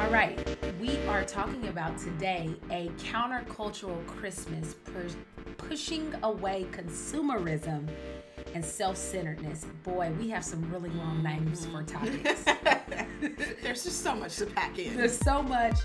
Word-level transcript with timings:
All 0.00 0.08
right, 0.08 0.56
we 0.80 0.96
are 1.08 1.24
talking 1.24 1.68
about 1.68 1.98
today 1.98 2.54
a 2.70 2.88
countercultural 2.98 4.04
Christmas, 4.06 4.74
pu- 4.74 5.54
pushing 5.58 6.14
away 6.22 6.66
consumerism 6.72 7.86
and 8.54 8.64
self 8.64 8.96
centeredness. 8.96 9.66
Boy, 9.84 10.10
we 10.18 10.30
have 10.30 10.42
some 10.42 10.68
really 10.72 10.88
long 10.90 11.22
names 11.22 11.66
for 11.66 11.82
topics. 11.82 12.44
There's 13.62 13.84
just 13.84 14.02
so 14.02 14.16
much 14.16 14.36
to 14.36 14.46
pack 14.46 14.78
in. 14.78 14.96
There's 14.96 15.18
so 15.18 15.42
much 15.42 15.76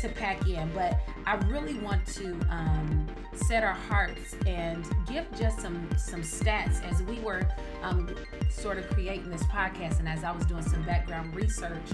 to 0.00 0.08
pack 0.08 0.48
in, 0.48 0.68
but 0.74 0.98
I 1.24 1.36
really 1.46 1.74
want 1.74 2.04
to 2.14 2.32
um, 2.50 3.06
set 3.36 3.62
our 3.62 3.72
hearts 3.88 4.34
and 4.46 4.84
give 5.06 5.26
just 5.38 5.60
some 5.60 5.88
some 5.96 6.22
stats 6.22 6.82
as 6.90 7.04
we 7.04 7.20
were 7.20 7.46
um, 7.84 8.12
sort 8.48 8.78
of 8.78 8.90
creating 8.90 9.30
this 9.30 9.44
podcast, 9.44 10.00
and 10.00 10.08
as 10.08 10.24
I 10.24 10.32
was 10.32 10.44
doing 10.44 10.62
some 10.62 10.82
background 10.82 11.36
research. 11.36 11.86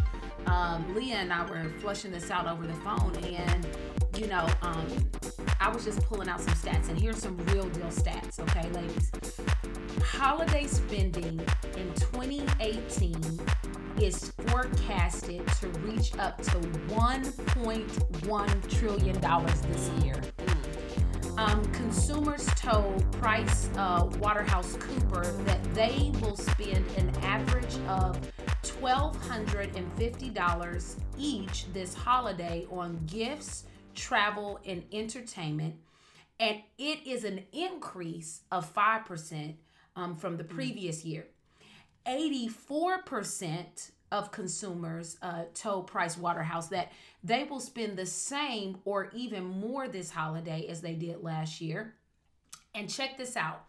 Um, 0.46 0.94
Leah 0.94 1.16
and 1.16 1.32
I 1.32 1.44
were 1.44 1.68
flushing 1.80 2.10
this 2.10 2.30
out 2.30 2.46
over 2.46 2.66
the 2.66 2.74
phone, 2.74 3.16
and 3.24 3.66
you 4.16 4.26
know, 4.26 4.46
um, 4.62 4.86
I 5.60 5.68
was 5.68 5.84
just 5.84 6.00
pulling 6.02 6.28
out 6.28 6.40
some 6.40 6.54
stats, 6.54 6.88
and 6.88 6.98
here's 6.98 7.18
some 7.18 7.36
real 7.48 7.68
deal 7.70 7.86
stats, 7.86 8.38
okay, 8.40 8.68
ladies. 8.70 9.10
Holiday 10.04 10.66
spending 10.66 11.40
in 11.76 11.92
2018 11.94 13.40
is 14.00 14.32
forecasted 14.48 15.46
to 15.60 15.68
reach 15.80 16.16
up 16.18 16.40
to 16.42 16.58
1.1 16.88 18.78
trillion 18.78 19.20
dollars 19.20 19.60
this 19.62 19.90
year. 20.04 20.20
Um, 21.38 21.64
consumers 21.72 22.46
told 22.56 23.10
Price 23.12 23.68
uh, 23.76 24.08
Waterhouse 24.18 24.76
Cooper 24.80 25.24
that 25.44 25.62
they 25.74 26.12
will 26.22 26.36
spend 26.36 26.86
an 26.96 27.10
average 27.22 27.76
of 27.88 28.18
$1,250 28.72 30.96
each 31.18 31.72
this 31.72 31.94
holiday 31.94 32.66
on 32.70 33.00
gifts, 33.06 33.64
travel, 33.94 34.60
and 34.64 34.84
entertainment. 34.92 35.74
And 36.38 36.60
it 36.78 37.06
is 37.06 37.24
an 37.24 37.44
increase 37.52 38.42
of 38.50 38.72
5% 38.72 39.54
um, 39.96 40.16
from 40.16 40.36
the 40.36 40.44
previous 40.44 41.04
year. 41.04 41.26
84% 42.06 43.90
of 44.12 44.30
consumers 44.30 45.16
uh, 45.22 45.44
told 45.54 45.88
Price 45.88 46.16
Waterhouse 46.16 46.68
that 46.68 46.92
they 47.24 47.44
will 47.44 47.60
spend 47.60 47.96
the 47.96 48.06
same 48.06 48.78
or 48.84 49.10
even 49.12 49.44
more 49.44 49.88
this 49.88 50.10
holiday 50.10 50.66
as 50.68 50.80
they 50.80 50.94
did 50.94 51.22
last 51.22 51.60
year. 51.60 51.94
And 52.74 52.88
check 52.88 53.18
this 53.18 53.36
out 53.36 53.64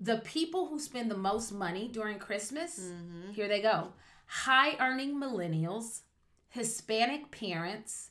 the 0.00 0.18
people 0.18 0.66
who 0.68 0.78
spend 0.78 1.10
the 1.10 1.16
most 1.16 1.52
money 1.52 1.88
during 1.88 2.18
Christmas, 2.18 2.90
here 3.32 3.48
they 3.48 3.60
go 3.60 3.92
high 4.26 4.76
earning 4.78 5.18
millennials, 5.18 6.00
Hispanic 6.50 7.30
parents, 7.30 8.10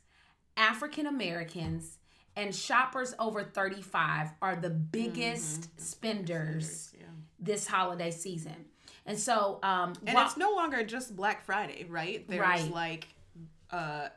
African 0.56 1.06
Americans, 1.06 1.98
and 2.36 2.56
shoppers 2.56 3.14
over 3.20 3.44
35 3.44 4.30
are 4.42 4.56
the 4.56 4.70
biggest 4.70 5.80
spenders 5.80 6.94
Yeah. 7.00 7.06
this 7.40 7.68
holiday 7.68 8.12
season. 8.12 8.66
And 9.06 9.18
so, 9.18 9.60
um, 9.64 9.94
And 10.06 10.16
while- 10.16 10.26
it's 10.26 10.38
no 10.38 10.52
longer 10.52 10.84
just 10.84 11.16
Black 11.16 11.44
Friday, 11.46 11.86
right? 11.86 12.28
There's 12.28 12.42
Right. 12.42 12.72
like 12.72 13.08
uh 13.70 14.08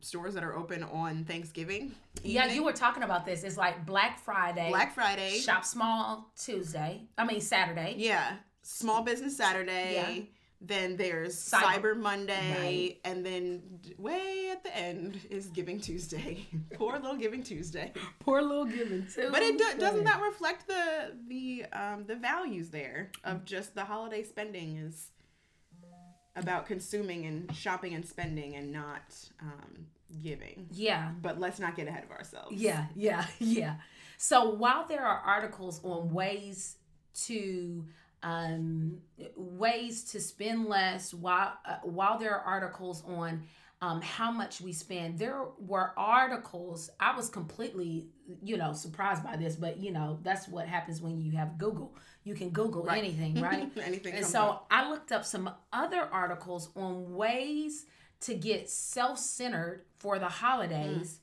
stores 0.00 0.34
that 0.34 0.44
are 0.44 0.54
open 0.56 0.82
on 0.82 1.24
Thanksgiving. 1.24 1.94
yeah, 2.22 2.46
you 2.52 2.64
were 2.64 2.72
talking 2.72 3.02
about 3.02 3.24
this. 3.26 3.42
It's 3.44 3.56
like 3.56 3.84
Black 3.86 4.18
Friday, 4.18 4.68
Black 4.70 4.94
Friday. 4.94 5.38
Shop 5.38 5.64
Small 5.64 6.30
Tuesday. 6.36 7.02
I 7.18 7.24
mean 7.24 7.40
Saturday. 7.40 7.94
Yeah. 7.98 8.36
Small 8.62 9.02
Business 9.02 9.36
Saturday. 9.36 9.94
Yeah. 9.94 10.22
Then 10.62 10.98
there's 10.98 11.36
Cyber- 11.36 11.94
Cyber, 11.94 11.96
Monday, 11.96 12.98
and 13.06 13.24
then 13.24 13.62
way 13.96 14.50
at 14.52 14.62
the 14.62 14.76
end 14.76 15.18
is 15.30 15.46
Giving 15.46 15.80
Tuesday. 15.80 16.46
Poor 16.74 16.92
little 16.98 17.16
Giving 17.16 17.42
Tuesday. 17.42 17.94
Poor 18.18 18.42
little 18.42 18.66
giving 18.66 19.04
Tuesday. 19.04 19.30
But 19.30 19.40
it 19.42 19.56
do- 19.56 19.78
doesn't 19.78 20.04
that 20.04 20.20
reflect 20.20 20.66
the 20.66 21.14
the 21.28 21.64
um 21.72 22.04
the 22.06 22.16
values 22.16 22.68
there 22.68 23.10
of 23.24 23.46
just 23.46 23.74
the 23.74 23.84
holiday 23.86 24.22
spending 24.22 24.76
is 24.76 25.08
about 26.36 26.66
consuming 26.66 27.26
and 27.26 27.54
shopping 27.54 27.94
and 27.94 28.06
spending 28.06 28.54
and 28.56 28.72
not 28.72 29.02
um 29.40 29.86
giving. 30.22 30.68
Yeah. 30.72 31.10
But 31.22 31.38
let's 31.38 31.60
not 31.60 31.76
get 31.76 31.88
ahead 31.88 32.04
of 32.04 32.10
ourselves. 32.10 32.52
Yeah, 32.56 32.86
yeah, 32.94 33.26
yeah. 33.38 33.76
So 34.16 34.50
while 34.50 34.86
there 34.86 35.04
are 35.04 35.18
articles 35.18 35.80
on 35.84 36.12
ways 36.12 36.76
to 37.26 37.84
um, 38.22 38.98
ways 39.34 40.04
to 40.12 40.20
spend 40.20 40.66
less, 40.66 41.14
while 41.14 41.54
uh, 41.64 41.76
while 41.82 42.18
there 42.18 42.34
are 42.34 42.40
articles 42.40 43.02
on 43.06 43.44
um, 43.82 44.02
how 44.02 44.30
much 44.30 44.60
we 44.60 44.72
spend, 44.72 45.18
there 45.18 45.44
were 45.58 45.92
articles. 45.96 46.90
I 47.00 47.16
was 47.16 47.30
completely, 47.30 48.08
you 48.42 48.56
know, 48.58 48.74
surprised 48.74 49.24
by 49.24 49.36
this, 49.36 49.56
but 49.56 49.78
you 49.78 49.90
know, 49.90 50.18
that's 50.22 50.48
what 50.48 50.66
happens 50.66 51.00
when 51.00 51.20
you 51.20 51.32
have 51.32 51.56
Google. 51.56 51.96
You 52.24 52.34
can 52.34 52.50
Google 52.50 52.84
Right. 52.84 52.98
anything, 52.98 53.34
right? 53.40 53.70
Anything 53.82 54.14
And 54.14 54.26
so 54.26 54.40
up. 54.40 54.66
I 54.70 54.90
looked 54.90 55.12
up 55.12 55.24
some 55.24 55.50
other 55.72 56.02
articles 56.12 56.70
on 56.76 57.14
ways 57.14 57.86
to 58.20 58.34
get 58.34 58.68
self 58.68 59.18
centered 59.18 59.86
for 59.98 60.18
the 60.18 60.28
holidays. 60.28 61.20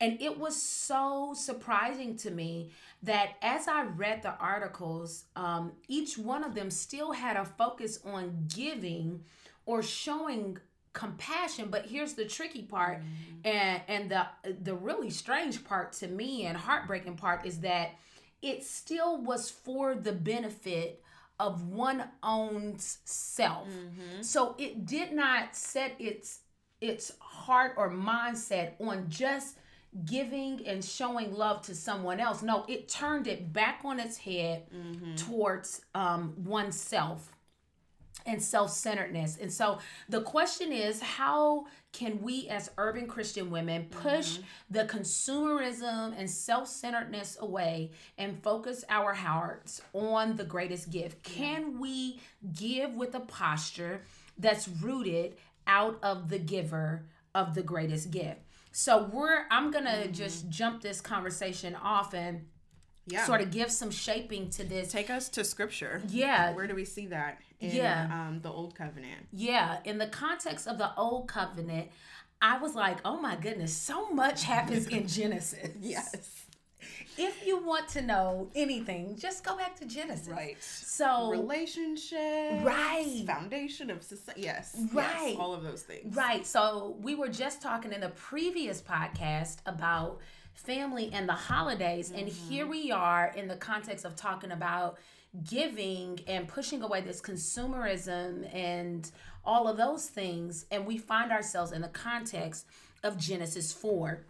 And 0.00 0.20
it 0.20 0.38
was 0.38 0.60
so 0.60 1.34
surprising 1.36 2.16
to 2.18 2.30
me 2.30 2.70
that 3.02 3.34
as 3.42 3.68
I 3.68 3.82
read 3.82 4.22
the 4.22 4.34
articles, 4.38 5.26
um, 5.36 5.72
each 5.88 6.16
one 6.18 6.42
of 6.42 6.54
them 6.54 6.70
still 6.70 7.12
had 7.12 7.36
a 7.36 7.44
focus 7.44 8.00
on 8.04 8.46
giving 8.52 9.24
or 9.66 9.82
showing 9.82 10.58
compassion 10.92 11.68
but 11.70 11.86
here's 11.86 12.14
the 12.14 12.24
tricky 12.24 12.62
part 12.62 13.00
and 13.44 13.80
and 13.86 14.10
the 14.10 14.26
the 14.62 14.74
really 14.74 15.08
strange 15.10 15.64
part 15.64 15.92
to 15.92 16.08
me 16.08 16.46
and 16.46 16.56
heartbreaking 16.56 17.16
part 17.16 17.46
is 17.46 17.60
that 17.60 17.90
it 18.42 18.64
still 18.64 19.20
was 19.22 19.50
for 19.50 19.94
the 19.94 20.12
benefit 20.12 21.02
of 21.38 21.62
one 21.68 22.04
own's 22.22 22.98
self. 23.04 23.66
So 24.20 24.54
it 24.58 24.84
did 24.86 25.12
not 25.12 25.54
set 25.56 25.94
its 25.98 26.40
its 26.80 27.12
heart 27.20 27.74
or 27.76 27.90
mindset 27.90 28.72
on 28.80 29.06
just 29.08 29.56
giving 30.04 30.66
and 30.66 30.84
showing 30.84 31.34
love 31.34 31.62
to 31.62 31.74
someone 31.74 32.20
else. 32.20 32.42
No 32.42 32.64
it 32.68 32.88
turned 32.88 33.26
it 33.26 33.52
back 33.52 33.80
on 33.84 34.00
its 34.00 34.16
head 34.18 34.64
towards 35.16 35.82
um 35.94 36.34
oneself 36.44 37.30
and 38.26 38.42
self-centeredness. 38.42 39.38
And 39.38 39.52
so 39.52 39.78
the 40.08 40.22
question 40.22 40.72
is 40.72 41.00
how 41.00 41.66
can 41.92 42.22
we 42.22 42.48
as 42.48 42.70
urban 42.78 43.06
Christian 43.06 43.50
women 43.50 43.86
push 43.90 44.34
mm-hmm. 44.34 44.42
the 44.70 44.84
consumerism 44.84 46.14
and 46.16 46.30
self-centeredness 46.30 47.38
away 47.40 47.90
and 48.16 48.42
focus 48.42 48.84
our 48.88 49.12
hearts 49.12 49.82
on 49.92 50.36
the 50.36 50.44
greatest 50.44 50.90
gift? 50.90 51.22
Can 51.22 51.80
we 51.80 52.20
give 52.54 52.94
with 52.94 53.14
a 53.14 53.20
posture 53.20 54.02
that's 54.38 54.68
rooted 54.68 55.36
out 55.66 55.98
of 56.02 56.28
the 56.28 56.38
giver 56.38 57.06
of 57.34 57.54
the 57.54 57.62
greatest 57.62 58.10
gift? 58.10 58.40
So 58.72 59.10
we're 59.12 59.46
I'm 59.50 59.70
going 59.70 59.84
to 59.84 59.90
mm-hmm. 59.90 60.12
just 60.12 60.48
jump 60.48 60.80
this 60.82 61.00
conversation 61.00 61.74
off 61.74 62.14
and 62.14 62.46
Yeah. 63.10 63.26
sort 63.26 63.40
of 63.40 63.50
give 63.50 63.70
some 63.70 63.90
shaping 63.90 64.50
to 64.50 64.64
this. 64.64 64.90
Take 64.92 65.10
us 65.10 65.28
to 65.30 65.44
scripture. 65.44 66.02
Yeah. 66.08 66.54
Where 66.54 66.66
do 66.66 66.74
we 66.74 66.84
see 66.84 67.06
that 67.06 67.38
in 67.60 67.74
Yeah. 67.76 68.08
um, 68.12 68.40
the 68.42 68.50
old 68.50 68.74
covenant? 68.74 69.26
Yeah, 69.32 69.78
in 69.84 69.98
the 69.98 70.06
context 70.06 70.66
of 70.66 70.78
the 70.78 70.94
old 70.96 71.28
covenant, 71.28 71.88
I 72.42 72.58
was 72.58 72.74
like, 72.74 72.98
oh 73.04 73.20
my 73.20 73.36
goodness, 73.36 73.74
so 73.74 74.10
much 74.10 74.44
happens 74.44 74.86
in 74.88 75.06
Genesis. 75.18 75.70
Yes. 75.80 76.36
If 77.18 77.46
you 77.46 77.58
want 77.62 77.88
to 77.88 78.00
know 78.02 78.50
anything, 78.54 79.14
just 79.18 79.44
go 79.44 79.54
back 79.54 79.76
to 79.80 79.84
Genesis. 79.84 80.28
Right. 80.28 80.56
So, 80.62 81.30
Relationship. 81.30 82.62
Right. 82.64 83.24
Foundation 83.26 83.90
of 83.90 84.02
society. 84.02 84.42
Yes. 84.42 84.74
Right. 84.92 85.30
Yes, 85.30 85.36
all 85.38 85.52
of 85.52 85.62
those 85.62 85.82
things. 85.82 86.14
right. 86.16 86.46
So, 86.46 86.96
we 87.02 87.14
were 87.14 87.28
just 87.28 87.60
talking 87.60 87.92
in 87.92 88.00
the 88.00 88.08
previous 88.10 88.80
podcast 88.80 89.58
about 89.66 90.20
family 90.54 91.10
and 91.12 91.28
the 91.28 91.34
holidays. 91.34 92.12
And 92.14 92.28
mm-hmm. 92.28 92.48
here 92.48 92.66
we 92.66 92.90
are 92.92 93.32
in 93.36 93.48
the 93.48 93.56
context 93.56 94.04
of 94.04 94.16
talking 94.16 94.52
about 94.52 94.98
giving 95.48 96.20
and 96.26 96.48
pushing 96.48 96.82
away 96.82 97.00
this 97.00 97.20
consumerism 97.20 98.52
and 98.54 99.10
all 99.44 99.68
of 99.68 99.76
those 99.76 100.06
things. 100.06 100.66
And 100.70 100.86
we 100.86 100.98
find 100.98 101.30
ourselves 101.30 101.72
in 101.72 101.82
the 101.82 101.88
context 101.88 102.66
of 103.02 103.16
Genesis 103.16 103.72
4. 103.72 104.20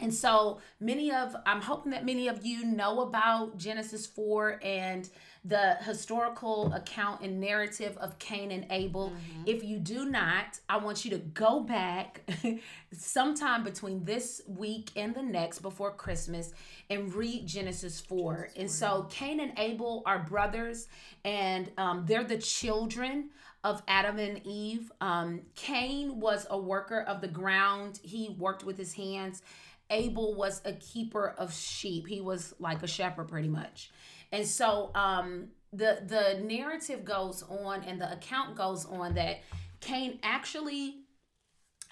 And 0.00 0.12
so 0.12 0.58
many 0.80 1.12
of, 1.12 1.34
I'm 1.46 1.60
hoping 1.60 1.92
that 1.92 2.04
many 2.04 2.28
of 2.28 2.44
you 2.44 2.64
know 2.64 3.00
about 3.00 3.58
Genesis 3.58 4.06
4 4.06 4.60
and 4.62 5.08
the 5.44 5.76
historical 5.82 6.72
account 6.74 7.22
and 7.22 7.40
narrative 7.40 7.96
of 7.98 8.18
Cain 8.18 8.50
and 8.50 8.66
Abel. 8.70 9.12
If 9.46 9.64
you 9.64 9.78
do 9.78 10.04
not, 10.04 10.58
I 10.68 10.76
want 10.78 11.04
you 11.04 11.10
to 11.12 11.18
go 11.18 11.60
back 11.60 12.28
sometime 12.92 13.64
between 13.64 14.04
this 14.04 14.42
week 14.46 14.90
and 14.96 15.14
the 15.14 15.22
next 15.22 15.60
before 15.60 15.92
Christmas 15.92 16.52
and 16.90 17.12
read 17.14 17.46
Genesis 17.46 18.00
4. 18.00 18.50
and 18.56 18.70
so 18.70 19.06
Cain 19.10 19.40
and 19.40 19.52
Abel 19.58 20.02
are 20.06 20.18
brothers 20.18 20.88
and 21.24 21.70
um, 21.78 22.04
they're 22.06 22.24
the 22.24 22.38
children 22.38 23.30
of 23.64 23.82
Adam 23.88 24.18
and 24.18 24.40
Eve. 24.44 24.92
Um, 25.00 25.42
Cain 25.54 26.20
was 26.20 26.46
a 26.50 26.58
worker 26.58 27.00
of 27.00 27.20
the 27.20 27.28
ground, 27.28 28.00
he 28.02 28.34
worked 28.38 28.64
with 28.64 28.76
his 28.76 28.92
hands. 28.92 29.42
Abel 29.90 30.34
was 30.34 30.60
a 30.64 30.72
keeper 30.72 31.34
of 31.38 31.54
sheep. 31.54 32.06
He 32.06 32.20
was 32.20 32.54
like 32.58 32.82
a 32.82 32.86
shepherd 32.86 33.28
pretty 33.28 33.48
much. 33.48 33.90
And 34.32 34.46
so 34.46 34.90
um, 34.94 35.48
the 35.72 36.02
the 36.06 36.42
narrative 36.44 37.04
goes 37.04 37.42
on 37.42 37.82
and 37.84 38.00
the 38.00 38.12
account 38.12 38.56
goes 38.56 38.84
on 38.84 39.14
that 39.14 39.40
Cain 39.80 40.18
actually 40.22 40.96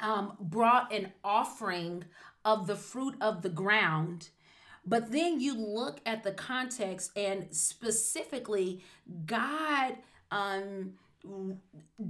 um, 0.01 0.37
brought 0.41 0.93
an 0.93 1.13
offering 1.25 2.05
of 2.45 2.67
the 2.67 2.77
fruit 2.77 3.15
of 3.21 3.43
the 3.43 3.49
ground. 3.49 4.31
But 4.85 5.11
then 5.11 5.41
you 5.41 5.57
look 5.57 6.01
at 6.07 6.23
the 6.23 6.31
context, 6.31 7.11
and 7.17 7.49
specifically, 7.51 8.85
God 9.25 9.97
um, 10.31 10.93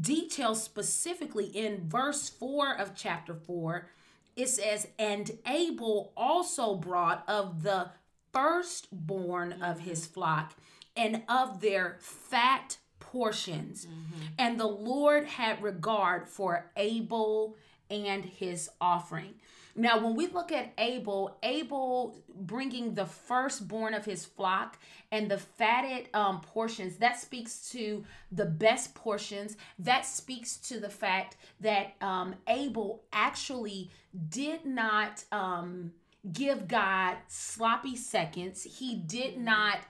details 0.01 0.63
specifically 0.63 1.47
in 1.47 1.89
verse 1.89 2.29
4 2.29 2.77
of 2.77 2.95
chapter 2.95 3.35
4, 3.35 3.89
it 4.37 4.49
says, 4.49 4.87
And 4.99 5.39
Abel 5.47 6.13
also 6.17 6.75
brought 6.75 7.25
of 7.27 7.63
the 7.63 7.91
firstborn 8.33 9.63
of 9.63 9.81
his 9.81 10.03
mm-hmm. 10.03 10.13
flock 10.15 10.55
and 10.95 11.23
of 11.29 11.61
their 11.61 11.97
fat 12.01 12.79
portions. 13.01 13.87
Mm-hmm. 13.87 14.27
And 14.39 14.61
the 14.61 14.67
Lord 14.67 15.27
had 15.27 15.63
regard 15.63 16.29
for 16.29 16.71
Abel 16.77 17.57
and 17.91 18.25
his 18.25 18.69
offering. 18.81 19.35
Now, 19.77 19.99
when 20.03 20.17
we 20.17 20.27
look 20.29 20.53
at 20.53 20.73
Abel, 20.79 21.37
Abel 21.43 22.17
bringing 22.35 22.95
the 22.95 23.05
firstborn 23.05 23.93
of 23.93 24.07
his 24.07 24.25
flock 24.25 24.79
and 25.13 25.31
the 25.31 25.37
fatted 25.37 26.09
um, 26.15 26.41
portions, 26.41 26.97
that 26.97 27.21
speaks 27.21 27.69
to 27.71 28.05
the 28.33 28.47
best 28.47 28.95
portions. 28.95 29.57
That 29.79 30.07
speaks 30.07 30.57
to 30.69 30.81
the 30.81 30.89
fact 30.89 31.37
that 31.61 31.95
um, 32.01 32.35
Abel 32.49 33.05
actually 33.13 33.91
did 34.31 34.65
not 34.65 35.25
um, 35.31 35.93
give 36.33 36.67
God 36.67 37.19
sloppy 37.29 37.97
seconds. 37.97 38.63
He 38.63 38.95
did 38.95 39.39
not, 39.39 39.81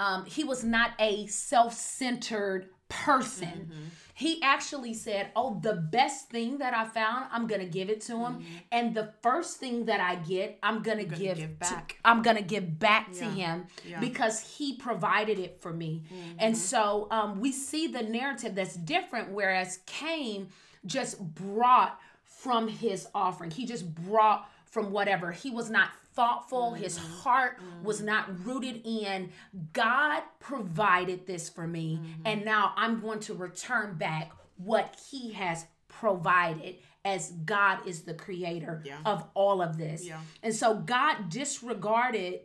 um, 0.00 0.24
he 0.24 0.42
was 0.42 0.64
not 0.64 0.90
a 0.98 1.26
self 1.28 1.74
centered 1.74 2.70
person. 2.88 3.70
Mm-hmm. 3.70 3.84
He 4.18 4.42
actually 4.42 4.94
said, 4.94 5.30
Oh, 5.36 5.60
the 5.62 5.74
best 5.74 6.28
thing 6.28 6.58
that 6.58 6.74
I 6.74 6.86
found, 6.86 7.26
I'm 7.30 7.46
gonna 7.46 7.66
give 7.66 7.88
it 7.88 8.00
to 8.02 8.16
him. 8.16 8.44
And 8.72 8.92
the 8.92 9.12
first 9.22 9.58
thing 9.58 9.84
that 9.84 10.00
I 10.00 10.16
get, 10.16 10.58
I'm 10.60 10.82
gonna, 10.82 11.04
give, 11.04 11.36
give 11.36 11.38
to- 11.38 11.46
back. 11.46 11.98
I'm 12.04 12.22
gonna 12.22 12.42
give 12.42 12.80
back 12.80 13.12
to 13.12 13.24
him 13.24 13.66
Yeah. 13.84 13.92
Mm-hmm. 13.92 14.00
because 14.00 14.40
he 14.40 14.74
provided 14.74 15.38
it 15.38 15.62
for 15.62 15.72
me. 15.72 16.02
And 16.40 16.56
so 16.56 17.06
um, 17.12 17.38
we 17.38 17.52
see 17.52 17.86
the 17.86 18.02
narrative 18.02 18.56
that's 18.56 18.74
different, 18.74 19.30
whereas 19.30 19.78
Cain 19.86 20.48
just 20.84 21.20
brought 21.36 22.00
from 22.24 22.66
his 22.66 23.06
offering. 23.14 23.52
He 23.52 23.66
just 23.66 23.94
brought 23.94 24.50
from 24.66 24.90
whatever. 24.90 25.30
He 25.30 25.50
was 25.50 25.70
not 25.70 25.90
thoughtful. 26.18 26.74
His 26.74 26.98
Mm-hmm. 26.98 27.12
heart 27.22 27.60
was 27.82 28.00
not 28.02 28.24
rooted 28.44 28.82
in 28.84 29.30
God 29.72 30.22
provided 30.40 31.26
this 31.26 31.48
for 31.48 31.66
me, 31.66 31.88
Mm-hmm. 32.02 32.22
and 32.28 32.44
now 32.44 32.72
I'm 32.76 33.00
going 33.00 33.20
to 33.20 33.34
return 33.34 33.94
back 33.96 34.32
what 34.56 34.86
he 35.10 35.32
has 35.32 35.64
provided 35.88 36.76
as 37.04 37.30
God 37.44 37.86
is 37.86 38.02
the 38.02 38.14
creator 38.14 38.82
Yeah. 38.84 38.98
of 39.04 39.24
all 39.34 39.62
of 39.62 39.78
this. 39.78 40.04
Yeah. 40.04 40.20
And 40.42 40.54
so 40.54 40.74
God 40.74 41.28
disregarded 41.28 42.40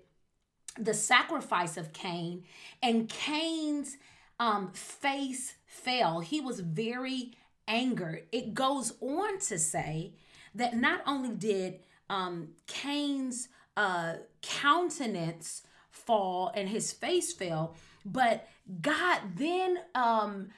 the 0.77 0.93
sacrifice 0.93 1.75
of 1.77 1.93
Cain, 1.93 2.43
and 2.81 3.09
Cain's 3.09 3.97
um, 4.39 4.71
face 4.73 5.55
fell. 5.65 6.19
He 6.19 6.39
was 6.41 6.59
very 6.59 7.33
angered. 7.67 8.23
It 8.31 8.53
goes 8.53 8.93
on 9.01 9.39
to 9.49 9.57
say 9.59 10.13
that 10.55 10.75
not 10.75 11.01
only 11.05 11.29
did 11.35 11.79
um, 12.09 12.49
Cain's 12.67 13.49
uh, 13.77 14.15
countenance 14.41 15.63
fall 15.89 16.51
and 16.55 16.69
his 16.69 16.91
face 16.91 17.33
fell, 17.33 17.75
but 18.05 18.47
God 18.81 19.19
then 19.35 19.77
um, 19.95 20.49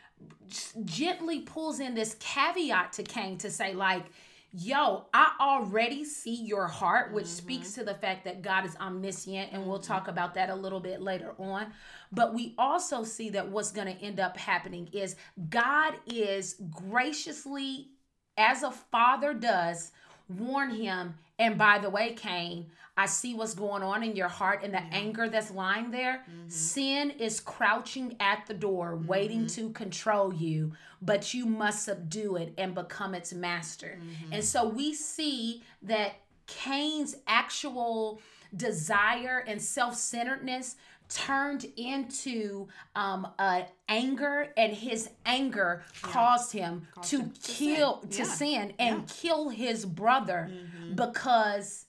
gently 0.85 1.41
pulls 1.41 1.79
in 1.79 1.94
this 1.94 2.15
caveat 2.19 2.94
to 2.94 3.03
Cain 3.03 3.38
to 3.39 3.51
say, 3.51 3.73
like, 3.73 4.06
yo, 4.57 5.06
I 5.13 5.33
already 5.39 6.06
see 6.06 6.35
your 6.35 6.67
heart, 6.67 7.13
which 7.13 7.25
speaks 7.25 7.73
to 7.73 7.83
the 7.83 7.94
fact 7.94 8.23
that 8.23 8.41
God 8.41 8.65
is 8.65 8.75
omniscient, 8.77 9.51
and 9.51 9.65
we'll 9.68 9.79
talk 9.79 10.07
about 10.07 10.33
that 10.35 10.50
a 10.50 10.56
little 10.56 10.79
bit 10.79 11.01
later 11.01 11.33
on. 11.38 11.73
But 12.11 12.33
we 12.33 12.56
also 12.57 13.03
see 13.03 13.29
that 13.31 13.50
what's 13.50 13.71
going 13.71 13.94
to 13.94 14.01
end 14.01 14.19
up 14.19 14.38
happening 14.38 14.88
is 14.94 15.18
God 15.50 15.95
is 16.06 16.56
graciously, 16.71 17.89
as 18.38 18.63
a 18.63 18.71
father 18.71 19.33
does, 19.33 19.91
warn 20.29 20.69
him. 20.69 21.15
And 21.38 21.57
by 21.57 21.79
the 21.79 21.89
way, 21.89 22.13
Cain, 22.13 22.68
I 22.97 23.07
see 23.07 23.33
what's 23.33 23.53
going 23.53 23.83
on 23.83 24.03
in 24.03 24.15
your 24.15 24.30
heart 24.30 24.62
and 24.63 24.74
the 24.74 24.81
anger 24.92 25.27
that's 25.27 25.51
lying 25.51 25.92
there. 25.92 26.24
Sin 26.47 27.12
is 27.12 27.39
crouching 27.42 28.15
at 28.19 28.45
the 28.47 28.53
door, 28.53 28.95
waiting 28.95 29.47
to 29.47 29.69
control 29.71 30.33
you, 30.33 30.71
but 31.01 31.33
you 31.33 31.45
must 31.45 31.83
subdue 31.83 32.38
it 32.38 32.53
and 32.57 32.74
become 32.74 33.13
its 33.13 33.33
master. 33.33 34.00
And 34.31 34.44
so 34.44 34.68
we 34.68 34.94
see 34.94 35.62
that 35.83 36.13
Cain's 36.47 37.18
actual 37.27 38.21
desire 38.56 39.44
and 39.45 39.62
self 39.62 39.95
centeredness 39.95 40.75
turned 41.09 41.65
into 41.77 42.68
um, 42.95 43.27
uh, 43.38 43.62
anger, 43.89 44.47
and 44.57 44.74
his 44.74 45.09
anger 45.25 45.83
caused 46.01 46.51
him 46.51 46.88
to 47.03 47.18
him 47.19 47.31
to 47.31 47.51
kill, 47.51 48.01
sin. 48.01 48.09
to 48.09 48.18
Yeah. 48.18 48.24
sin, 48.24 48.74
and 48.80 49.07
kill 49.07 49.50
his 49.50 49.86
brother 49.86 50.50
because 50.95 51.84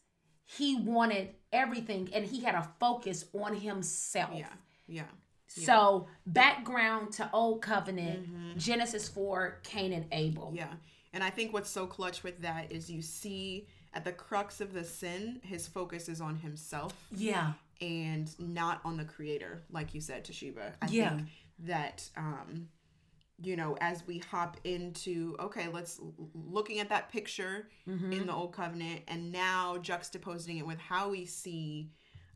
he 0.46 0.76
wanted 0.76 1.34
everything 1.52 2.08
and 2.14 2.24
he 2.24 2.40
had 2.40 2.54
a 2.54 2.68
focus 2.80 3.26
on 3.34 3.56
himself. 3.56 4.30
Yeah. 4.34 4.48
Yeah. 4.86 5.02
So, 5.48 6.06
background 6.26 7.12
to 7.14 7.30
Old 7.32 7.62
Covenant, 7.62 8.58
Genesis 8.58 9.08
4, 9.08 9.60
Cain 9.62 9.92
and 9.92 10.04
Abel. 10.12 10.52
Yeah. 10.54 10.72
And 11.12 11.22
I 11.24 11.30
think 11.30 11.52
what's 11.52 11.70
so 11.70 11.86
clutch 11.86 12.22
with 12.22 12.42
that 12.42 12.70
is 12.70 12.90
you 12.90 13.00
see 13.02 13.66
at 13.94 14.04
the 14.04 14.12
crux 14.12 14.60
of 14.60 14.72
the 14.74 14.84
sin, 14.84 15.40
his 15.42 15.66
focus 15.66 16.08
is 16.08 16.20
on 16.20 16.36
himself 16.36 16.94
Yeah. 17.10 17.52
and 17.80 18.28
not 18.38 18.80
on 18.84 18.96
the 18.98 19.04
creator, 19.04 19.62
like 19.70 19.94
you 19.94 20.00
said, 20.00 20.24
Toshiba. 20.24 20.74
I 20.82 20.86
Yeah. 20.88 21.16
think 21.16 21.28
that 21.60 22.10
um 22.16 22.68
you 23.42 23.56
know, 23.56 23.76
as 23.80 24.06
we 24.06 24.18
hop 24.18 24.56
into 24.64 25.36
okay, 25.40 25.68
let's 25.72 26.00
looking 26.34 26.80
at 26.80 26.88
that 26.88 27.10
picture 27.10 27.68
in 27.86 27.98
mm-hmm. 27.98 28.26
the 28.26 28.32
old 28.32 28.52
covenant 28.52 29.02
and 29.08 29.30
now 29.30 29.76
juxtaposing 29.78 30.58
it 30.58 30.66
with 30.66 30.78
how 30.78 31.10
we 31.10 31.26
see 31.26 31.90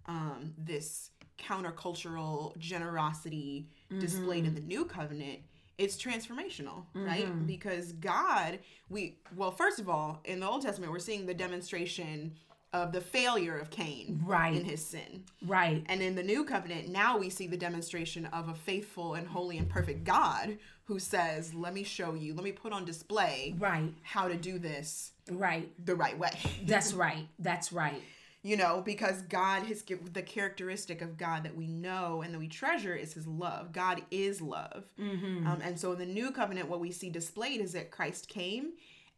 um 0.07 0.53
this 0.59 1.11
countercultural 1.39 2.57
generosity 2.59 3.69
displayed 3.99 4.45
in 4.45 4.53
mm-hmm. 4.53 4.55
the 4.57 4.61
new 4.61 4.85
covenant 4.85 5.41
it's 5.79 5.97
transformational 5.97 6.85
right? 6.95 7.27
Mm-hmm. 7.27 7.47
Because 7.47 7.93
god 7.93 8.59
we 8.89 9.17
well 9.37 9.51
first 9.51 9.79
of 9.79 9.89
all 9.89 10.21
in 10.25 10.41
the 10.41 10.49
old 10.49 10.63
testament 10.63 10.93
we're 10.93 10.99
seeing 10.99 11.27
the 11.27 11.35
demonstration 11.35 12.35
of 12.73 12.93
the 12.93 13.01
failure 13.01 13.59
of 13.59 13.71
cain 13.71 14.21
Right. 14.25 14.55
in 14.55 14.65
his 14.65 14.85
sin 14.85 15.25
Right. 15.43 15.85
and 15.89 16.01
in 16.03 16.15
the 16.15 16.23
new 16.23 16.45
covenant, 16.45 16.89
now 16.89 17.19
we 17.19 17.29
see 17.31 17.47
the 17.47 17.57
demonstration 17.57 18.27
of 18.27 18.49
a 18.49 18.55
faithful 18.55 19.15
and 19.15 19.27
holy 19.27 19.59
and 19.59 19.69
perfect 19.69 20.05
God 20.05 20.59
who 20.85 20.99
says, 20.99 21.53
Let 21.55 21.75
me 21.75 21.83
show 21.83 22.15
you, 22.15 22.35
let 22.35 22.45
me 22.45 22.53
put 22.53 22.73
on 22.73 22.85
display 22.85 23.55
Right. 23.59 23.93
how 24.03 24.29
to 24.29 24.37
do 24.37 24.59
this 24.59 25.13
Right. 25.31 25.73
the 25.85 25.95
right 25.97 26.19
way. 26.19 26.31
That's 26.65 26.93
right. 26.93 27.27
That's 27.39 27.73
right. 27.73 28.03
you 28.43 28.57
know, 28.57 28.81
because 28.81 29.21
God, 29.23 29.65
his 29.65 29.83
the 30.15 30.23
characteristic 30.23 31.03
of 31.03 31.19
God 31.19 31.43
that 31.45 31.55
we 31.55 31.67
know 31.67 32.23
and 32.23 32.33
that 32.33 32.39
we 32.39 32.49
treasure 32.49 32.95
is 32.95 33.13
his 33.13 33.27
love. 33.27 33.71
God 33.71 34.01
is 34.11 34.41
love. 34.41 34.85
Um, 34.99 35.59
and 35.63 35.79
so 35.79 35.93
in 35.93 35.99
the 35.99 36.07
new 36.07 36.31
covenant, 36.31 36.69
what 36.71 36.81
we 36.81 36.91
see 36.91 37.11
displayed 37.11 37.61
is 37.61 37.73
that 37.75 37.91
Christ 37.91 38.29
came 38.29 38.73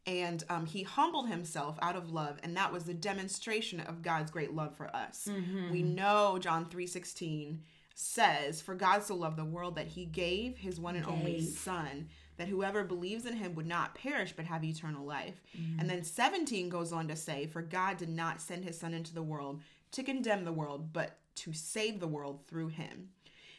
and 0.05 0.43
um, 0.49 0.65
he 0.65 0.83
humbled 0.83 1.29
himself 1.29 1.77
out 1.81 1.95
of 1.95 2.11
love 2.11 2.37
and 2.43 2.55
that 2.57 2.71
was 2.71 2.83
the 2.83 2.93
demonstration 2.93 3.79
of 3.81 4.01
god's 4.01 4.31
great 4.31 4.53
love 4.53 4.75
for 4.75 4.93
us. 4.95 5.27
Mm-hmm. 5.29 5.71
We 5.71 5.83
know 5.83 6.37
john 6.39 6.65
3.16 6.65 7.59
says 7.95 8.61
for 8.61 8.75
god 8.75 9.03
so 9.03 9.15
loved 9.15 9.37
the 9.37 9.45
world 9.45 9.75
that 9.75 9.87
he 9.87 10.05
gave 10.05 10.57
his 10.57 10.79
one 10.79 10.95
and 10.95 11.05
only 11.05 11.41
son 11.41 12.09
that 12.37 12.47
whoever 12.47 12.83
believes 12.83 13.25
in 13.25 13.35
him 13.35 13.55
would 13.55 13.67
not 13.67 13.95
perish 13.95 14.33
but 14.35 14.45
have 14.45 14.63
eternal 14.63 15.05
life. 15.05 15.41
Mm-hmm. 15.57 15.79
And 15.79 15.89
then 15.89 16.03
17 16.03 16.69
goes 16.69 16.91
on 16.91 17.07
to 17.07 17.15
say 17.15 17.45
for 17.45 17.61
god 17.61 17.97
did 17.97 18.09
not 18.09 18.41
send 18.41 18.63
his 18.63 18.79
son 18.79 18.93
into 18.93 19.13
the 19.13 19.23
world 19.23 19.61
to 19.91 20.03
condemn 20.03 20.45
the 20.45 20.51
world 20.51 20.91
but 20.93 21.17
to 21.35 21.53
save 21.53 21.99
the 21.99 22.07
world 22.07 22.41
through 22.47 22.69
him. 22.69 23.09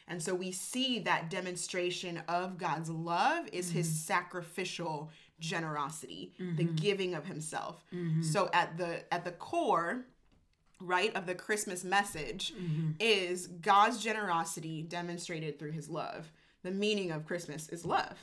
And 0.07 0.21
so 0.21 0.35
we 0.35 0.51
see 0.51 0.99
that 0.99 1.31
demonstration 1.31 2.21
of 2.27 2.59
God's 2.59 2.89
love 2.89 3.47
is 3.51 3.71
his 3.71 3.87
mm-hmm. 3.87 3.95
sacrificial 3.95 5.09
generosity, 5.39 6.33
the 6.37 6.43
mm-hmm. 6.43 6.75
giving 6.75 7.13
of 7.15 7.25
himself. 7.25 7.83
Mm-hmm. 7.93 8.21
So 8.21 8.49
at 8.53 8.77
the 8.77 9.11
at 9.13 9.23
the 9.23 9.31
core, 9.31 10.05
right, 10.79 11.15
of 11.15 11.25
the 11.25 11.35
Christmas 11.35 11.83
message 11.83 12.53
mm-hmm. 12.53 12.91
is 12.99 13.47
God's 13.47 14.03
generosity 14.03 14.81
demonstrated 14.81 15.59
through 15.59 15.71
his 15.71 15.89
love. 15.89 16.31
The 16.63 16.71
meaning 16.71 17.11
of 17.11 17.25
Christmas 17.25 17.69
is 17.69 17.85
love. 17.85 18.17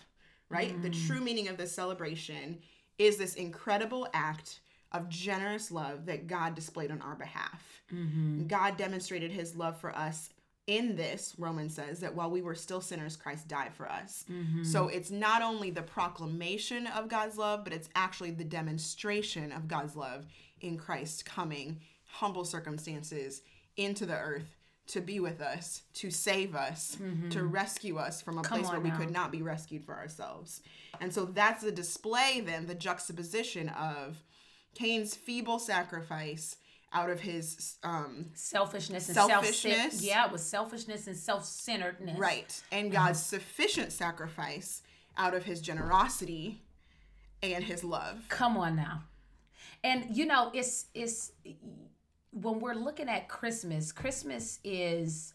right? 0.53 0.83
The 0.83 0.91
true 0.91 1.21
meaning 1.21 1.49
of 1.49 1.57
this 1.57 1.73
celebration 1.73 2.59
is 2.99 3.17
this 3.17 3.35
incredible 3.35 4.07
act 4.13 4.61
of 4.93 5.09
generous 5.09 5.71
love 5.71 6.07
that 6.07 6.27
God 6.27 6.55
displayed 6.55 6.91
on 6.91 7.01
our 7.01 7.15
behalf. 7.15 7.83
God 8.47 8.77
demonstrated 8.77 9.31
his 9.31 9.57
love 9.57 9.81
for 9.81 9.97
us 9.97 10.31
in 10.67 10.95
this, 10.97 11.35
Romans 11.39 11.75
says, 11.75 12.01
that 12.01 12.15
while 12.15 12.31
we 12.31 12.43
were 12.43 12.55
still 12.55 12.81
sinners, 12.81 13.17
Christ 13.17 13.49
died 13.49 13.75
for 13.75 13.91
us. 13.91 14.25
Mm-hmm. 14.31 14.63
So 14.63 14.89
it's 14.89 15.11
not 15.11 15.43
only 15.43 15.71
the 15.71 15.83
proclamation 15.83 16.87
of 16.87 17.09
God's 17.09 17.37
love, 17.37 17.65
but 17.65 17.73
it's 17.73 17.89
actually 17.95 18.31
the 18.31 18.45
demonstration 18.45 19.51
of 19.51 19.67
God's 19.67 19.97
love 19.97 20.27
in 20.61 20.77
Christ 20.77 21.25
coming, 21.25 21.81
humble 22.07 22.45
circumstances, 22.45 23.43
into 23.77 24.07
the 24.07 24.17
earth 24.17 24.57
to 24.89 25.01
be 25.01 25.21
with 25.21 25.41
us, 25.41 25.83
to 25.95 26.11
save 26.11 26.55
us, 26.55 26.97
mm-hmm. 27.01 27.29
to 27.31 27.45
rescue 27.45 27.97
us 27.97 28.21
from 28.21 28.39
a 28.39 28.43
place 28.43 28.67
on 28.67 28.73
where 28.73 28.81
we 28.81 28.91
could 28.91 29.11
not 29.11 29.33
be 29.33 29.43
rescued 29.43 29.85
for 29.85 29.95
ourselves. 29.95 30.61
And 31.01 31.13
so 31.13 31.25
that's 31.25 31.63
the 31.63 31.73
display, 31.73 32.43
then, 32.45 32.67
the 32.67 32.75
juxtaposition 32.75 33.69
of 33.71 34.23
Cain's 34.75 35.15
feeble 35.15 35.59
sacrifice 35.59 36.57
out 36.93 37.11
of 37.11 37.21
his 37.21 37.77
um, 37.83 38.27
Selfishness 38.35 39.09
and 39.09 39.15
Selfishness. 39.15 39.93
self 39.93 40.03
Yeah, 40.03 40.27
it 40.27 40.33
was 40.33 40.43
selfishness 40.43 41.07
and 41.07 41.17
self 41.17 41.45
centeredness. 41.45 42.19
right 42.19 42.63
and 42.71 42.93
God's 42.93 43.23
sufficient 43.23 43.93
sacrifice 43.93 44.83
out 45.17 45.35
of 45.35 45.45
his 45.45 45.61
generosity 45.61 46.63
and 47.43 47.65
his 47.65 47.83
love. 47.83 48.25
Come 48.29 48.57
on 48.57 48.77
now. 48.77 49.03
And 49.85 50.17
you 50.17 50.27
know, 50.27 50.51
it's 50.55 50.87
it's 50.95 51.33
when 52.33 52.61
we're 52.61 52.75
looking 52.75 53.09
at 53.09 53.29
Christmas, 53.29 53.93
Christmas 53.93 54.59
is 54.65 55.35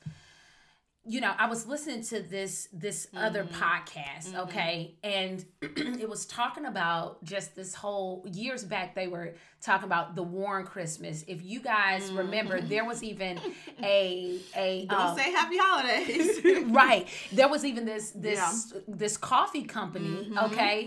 you 1.08 1.22
know, 1.22 1.34
I 1.38 1.48
was 1.48 1.66
listening 1.66 2.04
to 2.04 2.22
this 2.22 2.68
this 2.74 3.08
other 3.16 3.44
mm-hmm. 3.44 3.64
podcast, 3.64 4.30
mm-hmm. 4.30 4.40
okay? 4.42 4.96
And 5.04 5.46
it 5.62 6.10
was 6.10 6.26
talking 6.26 6.66
about 6.66 7.24
just 7.24 7.56
this 7.56 7.74
whole 7.74 8.26
years 8.30 8.64
back 8.64 8.94
they 8.94 9.08
were 9.08 9.36
talking 9.62 9.86
about 9.86 10.16
the 10.16 10.24
war 10.24 10.60
on 10.60 10.66
Christmas. 10.66 11.24
If 11.28 11.44
you 11.44 11.62
guys 11.62 12.04
mm-hmm. 12.04 12.18
remember, 12.18 12.62
there 12.62 12.86
was 12.86 13.04
even 13.04 13.40
a 13.84 14.40
a 14.56 14.86
Don't 14.88 15.00
um, 15.00 15.18
say 15.18 15.32
happy 15.32 15.58
holidays. 15.60 16.66
right. 16.72 17.08
There 17.32 17.48
was 17.48 17.64
even 17.64 17.86
this 17.86 18.12
this 18.12 18.74
this 18.88 19.18
coffee 19.18 19.64
company 19.64 20.32
okay 20.44 20.86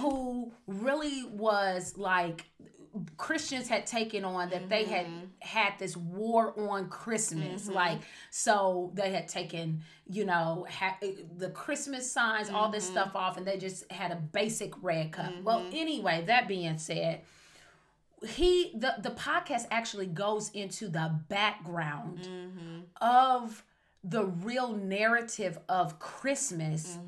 who 0.00 0.52
really 0.66 1.24
was 1.30 1.96
like 1.98 2.46
christians 3.18 3.68
had 3.68 3.84
taken 3.84 4.24
on 4.24 4.48
that 4.48 4.68
they 4.68 4.84
had 4.84 5.06
mm-hmm. 5.06 5.26
had 5.40 5.72
this 5.78 5.96
war 5.96 6.58
on 6.70 6.88
christmas 6.88 7.64
mm-hmm. 7.64 7.74
like 7.74 7.98
so 8.30 8.90
they 8.94 9.10
had 9.12 9.28
taken 9.28 9.82
you 10.08 10.24
know 10.24 10.66
ha- 10.70 10.96
eh, 11.02 11.12
the 11.36 11.50
christmas 11.50 12.10
signs 12.10 12.48
all 12.48 12.70
this 12.70 12.84
mm-hmm. 12.84 12.94
stuff 12.94 13.16
off 13.16 13.36
and 13.36 13.46
they 13.46 13.58
just 13.58 13.90
had 13.92 14.10
a 14.10 14.16
basic 14.16 14.72
red 14.82 15.12
cup. 15.12 15.32
Well 15.42 15.64
anyway 15.72 16.24
that 16.26 16.48
being 16.48 16.78
said 16.78 17.20
he 18.26 18.72
the 18.74 18.94
the 19.00 19.10
podcast 19.10 19.66
actually 19.70 20.06
goes 20.06 20.50
into 20.50 20.88
the 20.88 21.20
background 21.28 22.28
of 23.00 23.64
the 24.04 24.24
real 24.24 24.72
narrative 24.72 25.58
of 25.68 25.98
Christmas 25.98 26.98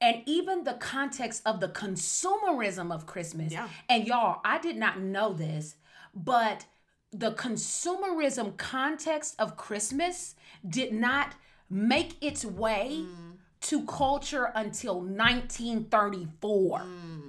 and 0.00 0.22
even 0.26 0.64
the 0.64 0.74
context 0.74 1.42
of 1.46 1.60
the 1.60 1.68
consumerism 1.68 2.92
of 2.92 3.06
Christmas. 3.06 3.52
Yeah. 3.52 3.68
And 3.88 4.06
y'all, 4.06 4.40
I 4.44 4.58
did 4.58 4.76
not 4.76 5.00
know 5.00 5.32
this, 5.32 5.76
but 6.14 6.66
the 7.12 7.32
consumerism 7.32 8.56
context 8.56 9.36
of 9.38 9.56
Christmas 9.56 10.34
did 10.68 10.92
not 10.92 11.34
make 11.70 12.16
its 12.20 12.44
way 12.44 13.04
mm. 13.04 13.36
to 13.62 13.84
culture 13.86 14.52
until 14.54 15.00
1934. 15.00 16.80
Mm. 16.80 17.25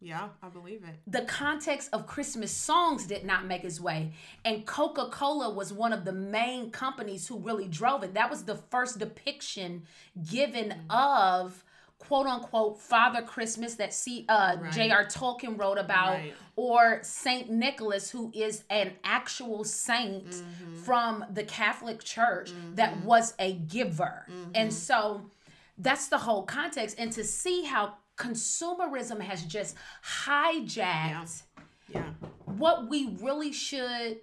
Yeah, 0.00 0.28
I 0.42 0.48
believe 0.48 0.82
it. 0.84 0.96
the 1.06 1.22
context 1.22 1.88
of 1.92 2.06
Christmas 2.06 2.50
songs 2.52 3.06
did 3.06 3.24
not 3.24 3.46
make 3.46 3.64
its 3.64 3.80
way. 3.80 4.12
And 4.44 4.66
Coca 4.66 5.08
Cola 5.10 5.50
was 5.52 5.72
one 5.72 5.92
of 5.92 6.04
the 6.04 6.12
main 6.12 6.70
companies 6.70 7.26
who 7.28 7.38
really 7.38 7.66
drove 7.68 8.02
it. 8.02 8.14
That 8.14 8.30
was 8.30 8.44
the 8.44 8.56
first 8.56 8.98
depiction 8.98 9.82
given 10.30 10.74
of 10.90 11.64
quote 11.98 12.26
unquote 12.26 12.78
Father 12.78 13.22
Christmas 13.22 13.76
that 13.76 13.94
C, 13.94 14.26
uh, 14.28 14.56
Right. 14.60 14.70
J.R. 14.72 15.06
Tolkien 15.06 15.58
wrote 15.58 15.78
about, 15.78 16.10
Right. 16.18 16.34
or 16.56 17.00
Saint 17.02 17.48
Nicholas, 17.50 18.10
who 18.10 18.30
is 18.34 18.64
an 18.68 18.92
actual 19.02 19.64
saint 19.64 20.26
Mm-hmm. 20.26 20.74
from 20.82 21.24
the 21.32 21.42
Catholic 21.44 22.04
Church 22.04 22.50
that 22.74 23.02
was 23.02 23.32
a 23.38 23.54
giver. 23.54 24.26
Mm-hmm. 24.30 24.50
And 24.54 24.72
so 24.74 25.22
that's 25.78 26.08
the 26.08 26.18
whole 26.18 26.42
context. 26.42 26.96
And 26.98 27.10
to 27.12 27.24
see 27.24 27.64
how 27.64 27.94
consumerism 28.16 29.20
has 29.20 29.42
just 29.44 29.76
hijacked 30.24 31.42
Yeah. 31.88 32.10
what 32.44 32.88
we 32.88 33.16
really 33.20 33.52
should 33.52 34.20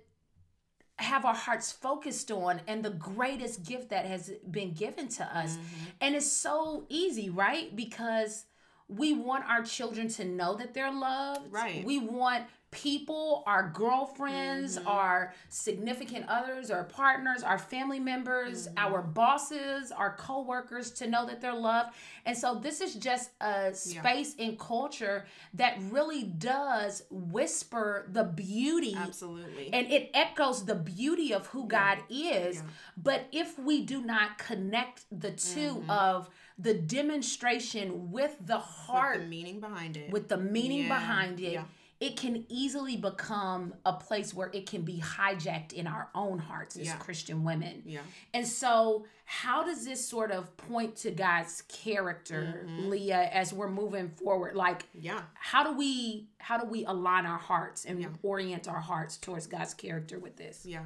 have 0.97 1.25
our 1.25 1.33
hearts 1.33 1.71
focused 1.71 2.31
on 2.31 2.61
and 2.67 2.83
the 2.83 2.91
greatest 2.91 3.63
gift 3.65 3.89
that 3.89 4.05
has 4.05 4.31
been 4.49 4.73
given 4.73 5.07
to 5.09 5.23
us. 5.37 5.55
Mm-hmm. 5.57 5.85
And 6.01 6.15
it's 6.15 6.31
so 6.31 6.85
easy, 6.89 7.29
right? 7.29 7.75
Because 7.75 8.45
we 8.87 9.13
want 9.13 9.45
our 9.45 9.63
children 9.63 10.07
to 10.09 10.25
know 10.25 10.55
that 10.55 10.73
they're 10.73 10.91
loved. 10.93 11.51
Right. 11.51 11.83
We 11.83 11.99
want 11.99 12.43
people, 12.73 13.43
our 13.47 13.69
girlfriends, 13.69 14.77
Mm-hmm. 14.77 14.87
our 14.87 15.33
significant 15.49 16.25
others, 16.27 16.69
our 16.71 16.83
partners, 16.83 17.43
our 17.43 17.57
family 17.59 17.99
members, 17.99 18.67
Mm-hmm. 18.67 18.77
our 18.85 19.01
bosses, 19.01 19.91
our 19.91 20.15
coworkers 20.17 20.91
to 20.91 21.07
know 21.07 21.25
that 21.25 21.39
they're 21.41 21.53
loved. 21.53 21.93
And 22.25 22.37
so 22.37 22.55
this 22.55 22.81
is 22.81 22.95
just 22.95 23.29
a 23.41 23.73
space 23.73 24.33
in 24.35 24.57
culture 24.57 25.25
that 25.53 25.77
really 25.91 26.23
does 26.23 27.03
whisper 27.11 28.05
the 28.11 28.23
beauty 28.23 28.95
Absolutely. 28.97 29.69
and 29.73 29.91
it 29.91 30.09
echoes 30.13 30.65
the 30.65 30.75
beauty 30.75 31.33
of 31.33 31.47
who 31.47 31.67
God 31.67 31.99
is. 32.09 32.63
But 32.97 33.27
if 33.31 33.57
we 33.59 33.83
do 33.85 34.01
not 34.01 34.37
connect 34.37 35.05
the 35.11 35.31
2 35.31 35.85
of 35.89 36.29
the 36.57 36.73
demonstration 36.73 38.11
with 38.11 38.35
the 38.45 38.59
heart, 38.59 39.19
the 39.21 39.25
meaning 39.27 39.59
behind 39.59 39.97
it. 39.97 40.11
with 40.11 40.29
the 40.29 40.37
meaning 40.37 40.83
Yeah, 40.83 40.87
behind 40.99 41.39
it, 41.39 41.53
yeah. 41.53 41.63
It 42.03 42.17
can 42.17 42.43
easily 42.49 42.97
become 42.97 43.73
a 43.85 43.93
place 43.93 44.33
where 44.33 44.49
it 44.51 44.69
can 44.69 44.81
be 44.81 44.99
hijacked 44.99 45.71
in 45.71 45.87
our 45.87 46.09
own 46.13 46.37
hearts 46.37 46.75
as 46.75 46.87
Yeah. 46.87 46.97
Christian 46.97 47.45
women. 47.45 47.81
yeah. 47.85 48.01
And 48.33 48.45
so, 48.45 49.05
how 49.23 49.63
does 49.63 49.85
this 49.85 50.05
sort 50.05 50.29
of 50.31 50.57
point 50.57 50.97
to 50.97 51.11
God's 51.11 51.61
character, 51.69 52.65
mm-hmm. 52.67 52.89
Leah, 52.89 53.29
as 53.31 53.53
we're 53.53 53.69
moving 53.69 54.09
forward? 54.09 54.53
Like, 54.53 54.83
Yeah. 54.93 55.21
how 55.33 55.63
do 55.63 55.77
we 55.77 56.27
how 56.39 56.57
do 56.57 56.65
we 56.67 56.83
align 56.83 57.25
our 57.25 57.37
hearts 57.37 57.85
and 57.85 58.05
orient 58.21 58.67
our 58.67 58.81
hearts 58.81 59.15
towards 59.15 59.47
God's 59.47 59.73
character 59.73 60.19
with 60.19 60.35
this? 60.35 60.65
Yeah. 60.65 60.83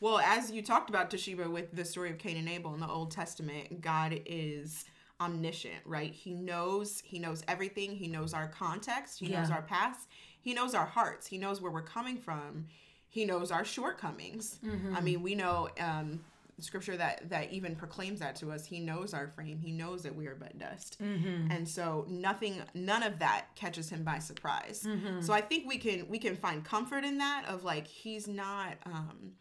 Well, 0.00 0.18
as 0.18 0.50
you 0.50 0.60
talked 0.62 0.90
about 0.90 1.10
Toshiba 1.10 1.50
with 1.50 1.74
the 1.74 1.86
story 1.86 2.10
of 2.10 2.18
Cain 2.18 2.36
and 2.36 2.48
Abel 2.48 2.74
in 2.74 2.80
the 2.80 2.86
Old 2.86 3.10
Testament, 3.10 3.80
God 3.80 4.20
is 4.26 4.84
omniscient, 5.20 5.80
right? 5.84 6.12
He 6.12 6.34
knows 6.34 7.00
he 7.04 7.18
knows 7.18 7.42
everything. 7.48 7.96
He 7.96 8.06
knows 8.06 8.34
our 8.34 8.48
context, 8.48 9.18
he 9.18 9.28
knows 9.28 9.50
our 9.50 9.62
past, 9.62 10.08
he 10.48 10.54
knows 10.54 10.74
our 10.74 10.86
hearts, 10.86 11.26
he 11.26 11.36
knows 11.36 11.60
where 11.60 11.70
we're 11.70 11.82
coming 11.82 12.16
from. 12.16 12.68
He 13.10 13.26
knows 13.26 13.50
our 13.50 13.66
shortcomings. 13.66 14.58
Mm-hmm. 14.64 14.96
I 14.96 15.00
mean, 15.02 15.22
we 15.22 15.34
know 15.34 15.68
um 15.78 16.20
scripture 16.60 16.96
that 16.96 17.28
that 17.28 17.52
even 17.52 17.76
proclaims 17.76 18.20
that 18.20 18.34
to 18.36 18.50
us. 18.50 18.64
He 18.64 18.80
knows 18.80 19.12
our 19.12 19.28
frame. 19.28 19.58
He 19.58 19.72
knows 19.72 20.02
that 20.04 20.14
we 20.16 20.26
are 20.26 20.34
but 20.34 20.58
dust. 20.58 20.96
Mm-hmm. 21.02 21.50
And 21.50 21.68
so 21.68 22.06
nothing 22.08 22.62
none 22.72 23.02
of 23.02 23.18
that 23.18 23.44
catches 23.56 23.90
him 23.90 24.04
by 24.04 24.20
surprise. 24.20 24.84
Mm-hmm. 24.86 25.20
So 25.20 25.34
I 25.34 25.42
think 25.42 25.68
we 25.68 25.76
can 25.76 26.08
we 26.08 26.18
can 26.18 26.34
find 26.34 26.64
comfort 26.64 27.04
in 27.04 27.18
that 27.18 27.44
of 27.46 27.62
like 27.62 27.86
he's 27.86 28.26
not 28.26 28.78
um 28.86 29.32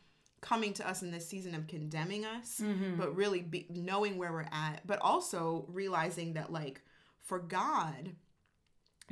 coming 0.42 0.74
to 0.74 0.88
us 0.88 1.02
in 1.04 1.10
this 1.12 1.26
season 1.26 1.56
of 1.56 1.68
condemning 1.68 2.26
us, 2.26 2.60
Mm-hmm. 2.62 2.98
but 2.98 3.16
really 3.16 3.42
be, 3.42 3.66
knowing 3.70 4.18
where 4.18 4.34
we're 4.34 4.52
at, 4.52 4.86
but 4.86 5.00
also 5.02 5.66
realizing 5.70 6.34
that 6.34 6.52
like 6.52 6.82
for 7.30 7.40
God, 7.40 8.12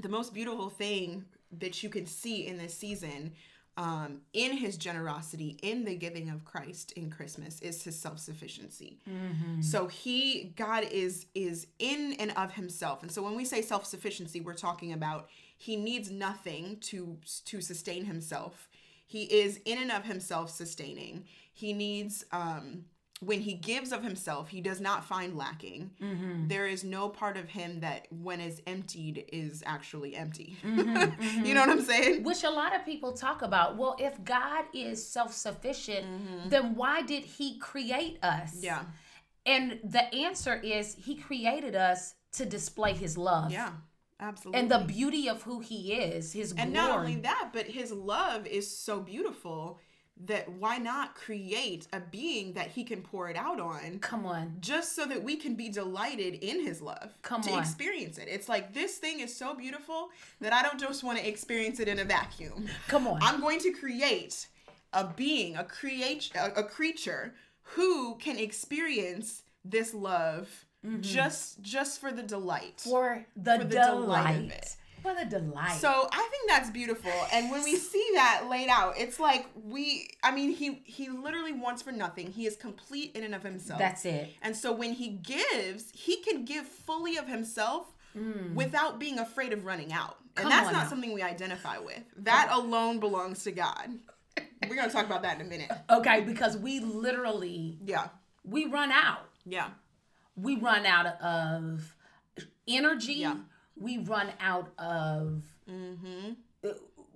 the 0.02 0.10
most 0.10 0.34
beautiful 0.34 0.70
thing 0.70 1.24
that 1.60 1.84
you 1.84 1.90
can 1.90 2.06
see 2.06 2.48
in 2.48 2.58
this 2.58 2.74
season 2.78 3.34
um, 3.78 4.22
in 4.32 4.56
his 4.56 4.78
generosity 4.78 5.60
in 5.62 5.84
the 5.84 5.96
giving 5.96 6.30
of 6.30 6.46
christ 6.46 6.94
in 6.94 7.10
christmas 7.10 7.60
is 7.62 7.84
his 7.84 8.00
self-sufficiency. 8.00 9.00
So 9.62 9.88
he 9.88 10.54
god 10.56 10.86
is 10.92 11.26
is 11.36 11.68
in 11.80 12.14
and 12.20 12.32
of 12.38 12.54
himself. 12.54 13.02
And 13.02 13.12
so 13.12 13.22
when 13.22 13.36
we 13.36 13.44
say 13.44 13.62
self-sufficiency 13.62 14.40
we're 14.40 14.54
talking 14.54 14.94
about 14.94 15.28
he 15.58 15.76
needs 15.76 16.10
nothing 16.10 16.78
to 16.82 17.18
to 17.46 17.60
sustain 17.62 18.06
himself. 18.06 18.70
He 19.08 19.24
is 19.24 19.60
in 19.66 19.78
and 19.78 19.92
of 19.92 20.04
himself 20.06 20.50
sustaining. 20.50 21.26
He 21.52 21.74
needs 21.74 22.24
um 22.32 22.86
when 23.22 23.40
he 23.40 23.54
gives 23.54 23.92
of 23.92 24.04
himself 24.04 24.50
he 24.50 24.62
does 24.62 24.82
not 24.82 25.04
find 25.06 25.38
lacking 25.38 25.92
mm-hmm. 26.02 26.48
There 26.48 26.68
is 26.68 26.84
no 26.84 27.10
part 27.10 27.38
of 27.38 27.50
him 27.50 27.80
that 27.80 28.08
when 28.12 28.42
is 28.42 28.62
emptied 28.68 29.26
is 29.32 29.64
actually 29.66 30.16
empty 30.16 30.58
mm-hmm, 30.64 30.96
mm-hmm. 30.96 31.46
you 31.46 31.54
know 31.54 31.62
what 31.62 31.70
i'm 31.70 31.82
saying 31.82 32.24
Which 32.24 32.44
a 32.44 32.50
lot 32.50 32.76
of 32.76 32.86
people 32.86 33.14
talk 33.14 33.42
about. 33.42 33.78
Well, 33.78 33.96
if 34.00 34.24
God 34.24 34.66
is 34.74 35.06
self 35.06 35.34
sufficient, 35.34 36.06
then 36.50 36.76
why 36.76 37.02
did 37.02 37.24
he 37.24 37.58
create 37.60 38.20
us? 38.24 38.58
yeah 38.60 38.84
And 39.46 39.80
the 39.84 40.14
answer 40.14 40.56
is 40.56 40.96
he 40.96 41.16
created 41.16 41.76
us 41.76 42.16
to 42.34 42.46
display 42.46 42.94
his 42.94 43.18
love. 43.18 43.52
Yeah. 43.52 43.72
Absolutely. 44.20 44.62
And 44.62 44.72
the 44.72 44.80
beauty 44.80 45.28
of 45.28 45.44
who 45.44 45.60
he 45.60 45.94
is, 45.94 46.32
his 46.32 46.52
and 46.52 46.74
glory. 46.74 46.74
not 46.74 47.00
only 47.00 47.16
that, 47.18 47.50
but 47.52 47.66
his 47.66 47.92
love 47.92 48.48
is 48.48 48.66
so 48.78 49.02
beautiful 49.02 49.80
that 50.26 50.50
why 50.50 50.78
not 50.78 51.14
create 51.14 51.88
a 51.92 52.00
being 52.00 52.54
that 52.54 52.68
he 52.68 52.84
can 52.86 53.02
pour 53.02 53.30
it 53.30 53.36
out 53.36 53.60
on 53.60 54.00
Come 54.00 54.26
on. 54.26 54.56
just 54.62 54.96
so 54.96 55.06
that 55.06 55.22
we 55.22 55.36
can 55.36 55.56
be 55.56 55.68
delighted 55.68 56.36
in 56.36 56.64
his 56.66 56.82
love 56.82 57.14
Come 57.22 57.42
to 57.42 57.52
on. 57.52 57.60
experience 57.60 58.18
it 58.18 58.28
it's 58.30 58.48
like 58.48 58.74
this 58.74 58.98
thing 58.98 59.20
is 59.20 59.36
so 59.36 59.54
beautiful 59.54 60.10
that 60.40 60.54
i 60.54 60.62
don't 60.62 60.80
just 60.80 61.04
want 61.04 61.18
to 61.20 61.28
experience 61.28 61.82
it 61.82 61.90
in 61.90 62.00
a 62.00 62.06
vacuum 62.06 62.66
Come 62.88 63.08
on. 63.08 63.20
i'm 63.22 63.42
going 63.42 63.60
to 63.60 63.72
create 63.72 64.48
a 64.94 65.04
being 65.06 65.58
a 65.58 65.66
create 65.66 66.32
a, 66.36 66.60
a 66.62 66.64
creature 66.64 67.34
who 67.64 68.16
can 68.16 68.38
experience 68.40 69.44
this 69.66 69.94
love 69.94 70.48
just 71.02 71.62
just 71.62 72.00
for 72.00 72.12
the 72.12 72.22
delight 72.24 72.78
Mm-hmm. 72.86 72.90
for 72.92 73.26
the, 73.36 73.52
For 73.58 73.64
the 73.64 73.70
delight. 73.70 74.00
delight 74.00 74.36
of 74.46 74.52
it. 74.52 74.76
For 75.06 75.14
the 75.14 75.26
delight. 75.26 75.78
so 75.80 76.08
I 76.12 76.28
think 76.32 76.50
that's 76.50 76.70
beautiful. 76.72 77.12
And 77.32 77.52
when 77.52 77.64
we 77.64 77.76
see 77.76 78.06
that 78.16 78.48
laid 78.50 78.70
out, 78.70 78.96
it's 78.98 79.20
like 79.20 79.46
we 79.64 80.10
I 80.24 80.32
mean 80.32 80.52
he 80.52 80.82
he 80.86 81.10
literally 81.10 81.54
wants 81.54 81.82
for 81.84 81.92
nothing. 81.92 82.32
He 82.32 82.46
is 82.48 82.56
complete 82.56 83.16
in 83.16 83.24
and 83.24 83.36
of 83.36 83.44
himself. 83.44 83.80
That's 83.80 84.06
it. 84.06 84.30
And 84.42 84.56
so 84.56 84.72
when 84.74 84.94
he 84.94 85.10
gives, 85.10 85.92
he 85.94 86.18
can 86.22 86.44
give 86.46 86.66
fully 86.68 87.18
of 87.18 87.28
himself 87.28 87.94
without 88.54 88.98
being 88.98 89.20
afraid 89.20 89.52
of 89.54 89.66
running 89.66 89.92
out. 89.92 90.18
And 90.38 90.48
Mm. 90.48 90.50
Come 90.50 90.64
that's 90.64 90.72
not 90.74 90.90
something 90.90 91.14
we 91.14 91.22
identify 91.22 91.78
with. 91.78 92.02
That 92.18 92.50
alone 92.52 93.00
belongs 93.00 93.44
to 93.44 93.52
God. 93.52 93.90
We're 94.68 94.76
going 94.76 94.88
to 94.90 94.94
talk 94.94 95.06
about 95.06 95.22
that 95.24 95.40
in 95.40 95.46
a 95.46 95.50
minute. 95.50 95.72
Okay, 95.90 96.22
because 96.22 96.58
we 96.58 96.80
literally 96.80 97.78
Yeah. 97.86 98.08
we 98.44 98.66
run 98.66 98.92
out. 98.92 99.30
Yeah. 99.46 99.70
We 100.36 100.56
run 100.58 100.86
out 100.86 101.08
of 101.22 101.94
energy. 102.68 103.14
Yeah. 103.14 103.36
We 103.78 103.98
run 104.00 104.30
out 104.40 104.70
of 104.78 105.44
uh, 105.70 106.70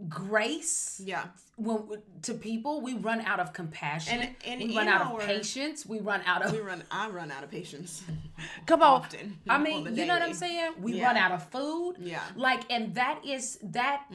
grace. 0.08 1.02
Yeah. 1.04 1.26
When 1.58 2.02
to 2.22 2.34
people, 2.34 2.80
we 2.82 2.94
run 2.94 3.20
out 3.22 3.40
of 3.42 3.52
compassion. 3.52 4.22
And- 4.22 4.36
and 4.46 4.70
we 4.70 4.78
run 4.78 4.88
out 4.88 5.02
our- 5.02 5.20
of 5.22 5.28
patience. 5.28 5.86
We 5.86 6.00
run 6.00 6.22
out 6.26 6.42
of 6.46 6.54
We 6.54 6.60
run 6.60 6.84
I 6.90 7.10
run 7.10 7.32
out 7.32 7.44
of 7.44 7.52
patience. 7.52 8.02
Come 8.66 8.82
on. 8.82 9.02
Often, 9.02 9.40
I 9.50 9.58
mean, 9.58 9.84
the 9.84 9.92
you 9.92 10.06
know 10.06 10.14
what 10.14 10.22
I'm 10.22 10.34
saying? 10.34 10.74
We 10.80 10.94
Yeah. 10.94 11.08
run 11.08 11.18
out 11.18 11.32
of 11.34 11.50
food. 11.50 11.96
Yeah. 12.00 12.22
Like, 12.38 12.62
and 12.72 12.96
that 12.96 13.26
is 13.26 13.60
that 13.62 14.06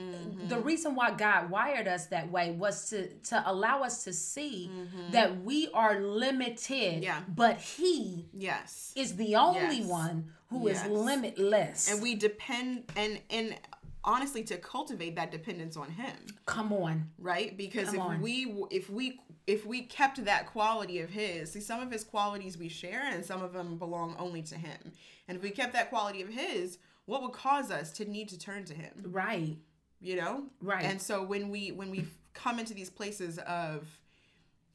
the 0.49 0.59
reason 0.59 0.95
why 0.95 1.11
God 1.11 1.51
wired 1.51 1.87
us 1.87 2.07
that 2.07 2.31
way 2.31 2.53
was 2.53 2.89
to 2.91 3.09
to 3.31 3.43
allow 3.51 3.83
us 3.83 4.05
to 4.05 4.13
see 4.15 4.71
that 5.11 5.43
we 5.43 5.69
are 5.75 6.01
limited. 6.01 7.03
Yeah. 7.03 7.21
But 7.29 7.59
He 7.61 8.27
Yes. 8.33 8.93
is 8.97 9.17
the 9.17 9.37
only 9.37 9.81
Yes. 9.81 9.87
one 9.87 10.33
who 10.59 10.69
is 10.69 10.79
Yes. 10.79 10.89
limitless. 10.91 11.91
and 11.93 12.03
we 12.03 12.15
depend 12.15 12.85
and 12.97 13.21
and 13.31 13.59
honestly 14.07 14.43
to 14.45 14.57
cultivate 14.59 15.17
that 15.17 15.31
dependence 15.31 15.77
on 15.77 15.91
him 15.91 16.15
Come 16.47 16.73
on. 16.73 17.11
right 17.19 17.57
because 17.57 17.87
Come 17.87 17.95
if 17.97 18.01
on. 18.03 18.21
we 18.21 18.55
if 18.71 18.91
we 18.91 19.21
if 19.47 19.65
we 19.67 19.83
kept 19.83 20.23
that 20.25 20.47
quality 20.47 21.01
of 21.01 21.11
his 21.11 21.53
see 21.53 21.61
some 21.61 21.81
of 21.81 21.91
his 21.91 22.05
qualities 22.05 22.57
we 22.59 22.69
share 22.69 23.03
and 23.03 23.25
some 23.25 23.43
of 23.43 23.53
them 23.53 23.79
belong 23.79 24.15
only 24.19 24.43
to 24.43 24.57
him 24.57 24.93
and 25.29 25.37
if 25.37 25.43
we 25.43 25.51
kept 25.51 25.73
that 25.73 25.89
quality 25.91 26.21
of 26.23 26.29
his 26.29 26.79
what 27.07 27.23
would 27.23 27.33
cause 27.33 27.71
us 27.71 27.93
to 27.93 28.05
need 28.05 28.29
to 28.29 28.39
turn 28.39 28.65
to 28.67 28.75
him 28.75 28.93
Right. 29.07 29.57
you 30.01 30.17
know 30.17 30.45
Right. 30.61 30.85
and 30.85 31.01
so 31.01 31.23
when 31.23 31.49
we 31.49 31.73
when 31.73 31.91
we 31.91 32.07
come 32.35 32.59
into 32.59 32.75
these 32.75 32.91
places 32.91 33.39
of 33.39 33.87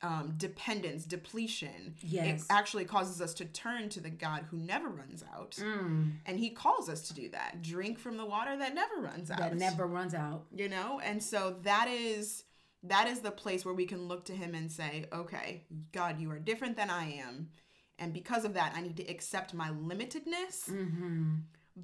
um, 0.02 0.34
dependence 0.38 1.04
depletion 1.06 1.96
Yes. 2.02 2.42
it 2.42 2.46
actually 2.50 2.86
causes 2.86 3.22
us 3.22 3.34
to 3.36 3.46
turn 3.46 3.90
to 3.90 4.00
the 4.00 4.10
god 4.10 4.46
who 4.50 4.58
never 4.58 4.90
runs 4.90 5.24
out 5.34 5.52
Mm. 5.62 6.14
and 6.26 6.40
he 6.40 6.50
calls 6.52 6.88
us 6.90 7.08
to 7.10 7.14
do 7.14 7.30
that 7.30 7.62
drink 7.62 8.00
from 8.00 8.16
the 8.18 8.26
water 8.26 8.58
that 8.58 8.74
never 8.74 8.98
runs 9.02 9.30
out 9.30 9.40
That 9.40 9.56
never 9.58 9.86
runs 9.86 10.14
out. 10.14 10.46
you 10.56 10.70
know 10.70 11.00
and 11.04 11.22
so 11.22 11.58
that 11.64 11.88
is 11.90 12.44
that 12.84 13.08
is 13.10 13.20
the 13.20 13.32
place 13.32 13.66
where 13.66 13.74
we 13.74 13.86
can 13.86 14.08
look 14.08 14.24
to 14.26 14.34
him 14.34 14.56
and 14.56 14.72
say 14.72 15.06
okay 15.12 15.66
god 15.92 16.20
you 16.20 16.32
are 16.32 16.40
different 16.40 16.78
than 16.78 16.90
i 16.90 17.12
am 17.12 17.50
and 17.98 18.14
because 18.14 18.46
of 18.46 18.54
that 18.54 18.72
i 18.76 18.82
need 18.82 18.96
to 18.98 19.04
accept 19.08 19.54
my 19.54 19.70
limitedness 19.70 20.70
Mm-hmm. 20.70 21.34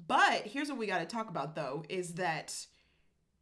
but 0.06 0.42
here's 0.46 0.68
what 0.70 0.78
we 0.78 0.86
got 0.86 0.98
to 1.00 1.06
talk 1.06 1.28
about 1.28 1.54
though 1.54 1.84
is 1.90 2.14
that 2.14 2.66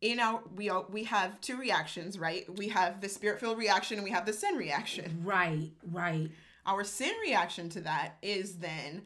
in 0.05 0.21
our 0.21 0.41
we 0.55 0.69
all, 0.69 0.87
we 0.91 1.03
have 1.05 1.41
two 1.41 1.57
reactions 1.57 2.19
right 2.19 2.45
we 2.59 2.69
have 2.69 3.01
the 3.01 3.09
spirit 3.09 3.41
filled 3.41 3.59
reaction 3.59 3.97
and 3.99 4.05
we 4.05 4.11
have 4.11 4.27
the 4.27 4.33
sin 4.33 4.55
reaction 4.57 5.23
Right. 5.25 5.71
Right. 5.91 6.31
our 6.67 6.85
sin 6.85 7.15
reaction 7.23 7.69
to 7.71 7.81
that 7.81 8.17
is 8.23 8.59
then 8.59 9.03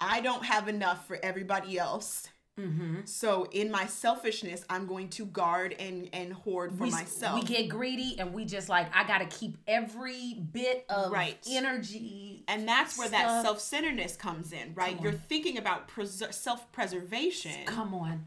i 0.00 0.20
don't 0.20 0.44
have 0.44 0.66
enough 0.66 1.06
for 1.06 1.18
everybody 1.22 1.78
else 1.78 2.26
Mm-hmm. 2.58 2.96
so 3.06 3.44
in 3.52 3.70
my 3.70 3.86
selfishness 3.86 4.64
i'm 4.68 4.86
going 4.86 5.08
to 5.10 5.24
guard 5.24 5.74
and 5.78 6.10
and 6.12 6.30
hoard 6.32 6.72
for 6.76 6.84
we, 6.84 6.90
myself 6.90 7.40
we 7.40 7.46
get 7.46 7.68
greedy 7.70 8.16
and 8.18 8.34
we 8.34 8.44
just 8.44 8.68
like 8.68 8.94
I 8.94 9.06
gotta 9.06 9.24
keep 9.26 9.56
every 9.66 10.34
bit 10.52 10.84
of 10.90 11.10
Right. 11.10 11.38
energy. 11.50 12.44
and 12.48 12.68
that's 12.68 12.98
where 12.98 13.08
that 13.08 13.42
self-centeredness 13.44 14.16
comes 14.16 14.52
in 14.52 14.74
right 14.74 14.94
Come 14.96 15.04
you're 15.04 15.12
thinking 15.14 15.56
about 15.56 15.88
preser- 15.88 16.34
self-preservation 16.34 17.64
Come 17.66 17.94
on. 17.94 18.26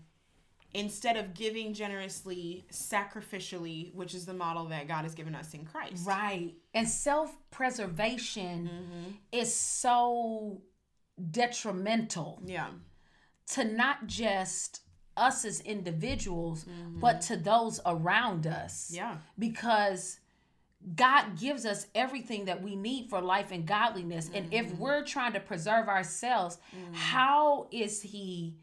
Instead 0.73 1.17
of 1.17 1.33
giving 1.33 1.73
generously 1.73 2.65
sacrificially 2.71 3.93
which 3.93 4.13
is 4.13 4.25
the 4.25 4.33
model 4.33 4.65
that 4.65 4.87
god 4.87 5.03
has 5.03 5.13
given 5.13 5.35
us 5.35 5.53
in 5.53 5.65
christ 5.65 6.05
Right. 6.05 6.53
And 6.73 6.87
self 6.87 7.31
preservation 7.51 8.69
Mm-hmm. 8.73 9.09
is 9.31 9.53
so 9.53 10.61
detrimental 11.31 12.41
yeah 12.45 12.67
to 13.47 13.63
not 13.65 14.07
just 14.07 14.81
us 15.15 15.45
as 15.45 15.59
individuals, 15.61 16.65
but 16.95 17.21
to 17.21 17.35
those 17.37 17.79
around 17.85 18.47
us. 18.47 18.85
Mm-hmm. 18.87 18.95
yeah 18.95 19.17
Because 19.37 20.19
God 20.95 21.37
gives 21.39 21.65
us 21.67 21.85
everything 21.93 22.45
that 22.45 22.63
we 22.63 22.75
need 22.75 23.09
for 23.11 23.21
life 23.21 23.51
and 23.51 23.63
godliness. 23.65 24.31
And 24.33 24.45
Mm-hmm. 24.49 24.71
if 24.71 24.77
we're 24.79 25.03
trying 25.03 25.33
to 25.33 25.39
preserve 25.39 25.87
ourselves, 25.87 26.57
how 26.93 27.67
is 27.71 28.01
He? 28.01 28.55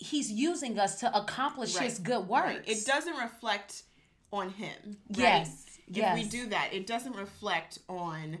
He's 0.00 0.32
using 0.32 0.78
us 0.78 0.98
to 1.00 1.14
accomplish 1.16 1.76
His 1.76 1.98
good 1.98 2.26
works. 2.26 2.46
Right. 2.46 2.62
It 2.68 2.86
doesn't 2.86 3.16
reflect 3.16 3.82
on 4.32 4.48
him. 4.48 4.96
Right? 5.10 5.18
Yes. 5.18 5.66
If 5.88 5.96
yes. 5.96 6.16
we 6.18 6.24
do 6.24 6.46
that, 6.48 6.70
it 6.72 6.86
doesn't 6.86 7.14
reflect 7.16 7.80
on 7.88 8.38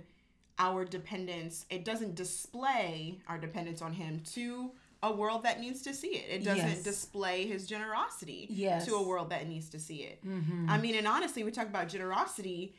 our 0.58 0.86
dependence. 0.86 1.66
It 1.68 1.84
doesn't 1.84 2.14
display 2.14 3.20
our 3.28 3.36
dependence 3.38 3.82
on 3.82 3.92
him 3.92 4.20
to 4.32 4.70
a 5.02 5.12
world 5.12 5.42
that 5.42 5.60
needs 5.60 5.82
to 5.82 5.92
see 5.92 6.08
it. 6.08 6.30
It 6.30 6.44
doesn't 6.44 6.66
Yes. 6.68 6.82
display 6.82 7.46
his 7.46 7.66
generosity 7.66 8.46
Yes. 8.50 8.86
to 8.86 8.94
a 8.94 9.02
world 9.02 9.28
that 9.30 9.46
needs 9.46 9.68
to 9.70 9.78
see 9.78 10.02
it. 10.04 10.24
Mhm. 10.24 10.68
I 10.68 10.78
mean, 10.78 10.94
and 10.94 11.06
honestly, 11.06 11.42
we 11.44 11.50
talk 11.50 11.66
about 11.66 11.88
generosity. 11.88 12.74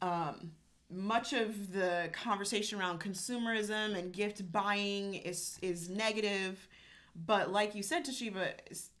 Um, 0.00 0.52
much 0.90 1.32
of 1.32 1.72
the 1.72 2.10
conversation 2.12 2.78
around 2.78 3.00
consumerism 3.00 3.96
and 3.98 4.12
gift 4.12 4.52
buying 4.52 5.14
is 5.14 5.58
is 5.62 5.88
negative, 5.88 6.68
but 7.24 7.50
like 7.52 7.74
you 7.74 7.82
said, 7.82 8.04
Toshiba, 8.04 8.48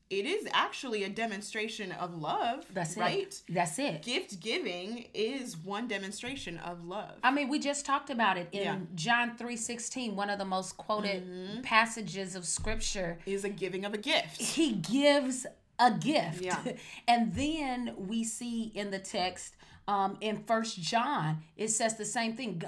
it 0.08 0.24
is 0.24 0.46
actually 0.52 1.02
a 1.02 1.08
demonstration 1.08 1.90
of 1.92 2.14
love. 2.14 2.64
That's 2.72 2.96
right. 2.96 3.22
it. 3.22 3.42
That's 3.48 3.78
it. 3.78 4.02
Gift 4.02 4.38
giving 4.40 5.06
is 5.12 5.56
one 5.56 5.88
demonstration 5.88 6.58
of 6.58 6.84
love. 6.84 7.14
I 7.24 7.32
mean, 7.32 7.48
we 7.48 7.58
just 7.58 7.84
talked 7.84 8.08
about 8.10 8.38
it 8.38 8.48
in 8.52 8.62
Yeah. 8.62 8.78
John 8.94 9.36
3:16, 9.36 10.14
one 10.14 10.30
of 10.30 10.38
the 10.38 10.44
most 10.44 10.76
quoted 10.76 11.24
Mm-hmm. 11.24 11.62
passages 11.62 12.36
of 12.36 12.46
scripture. 12.46 13.18
is 13.26 13.44
a 13.44 13.48
giving 13.48 13.84
of 13.84 13.94
a 13.94 13.98
gift. 13.98 14.40
He 14.40 14.72
gives 14.74 15.44
a 15.78 15.90
gift. 15.90 16.40
Yeah. 16.42 16.62
and 17.08 17.34
then 17.34 17.94
we 17.98 18.22
see 18.24 18.70
in 18.74 18.90
the 18.92 18.98
text 19.00 19.56
um, 19.88 20.16
in 20.20 20.42
First 20.44 20.80
John, 20.80 21.38
it 21.56 21.68
says 21.68 21.96
the 21.96 22.04
same 22.04 22.36
thing. 22.36 22.62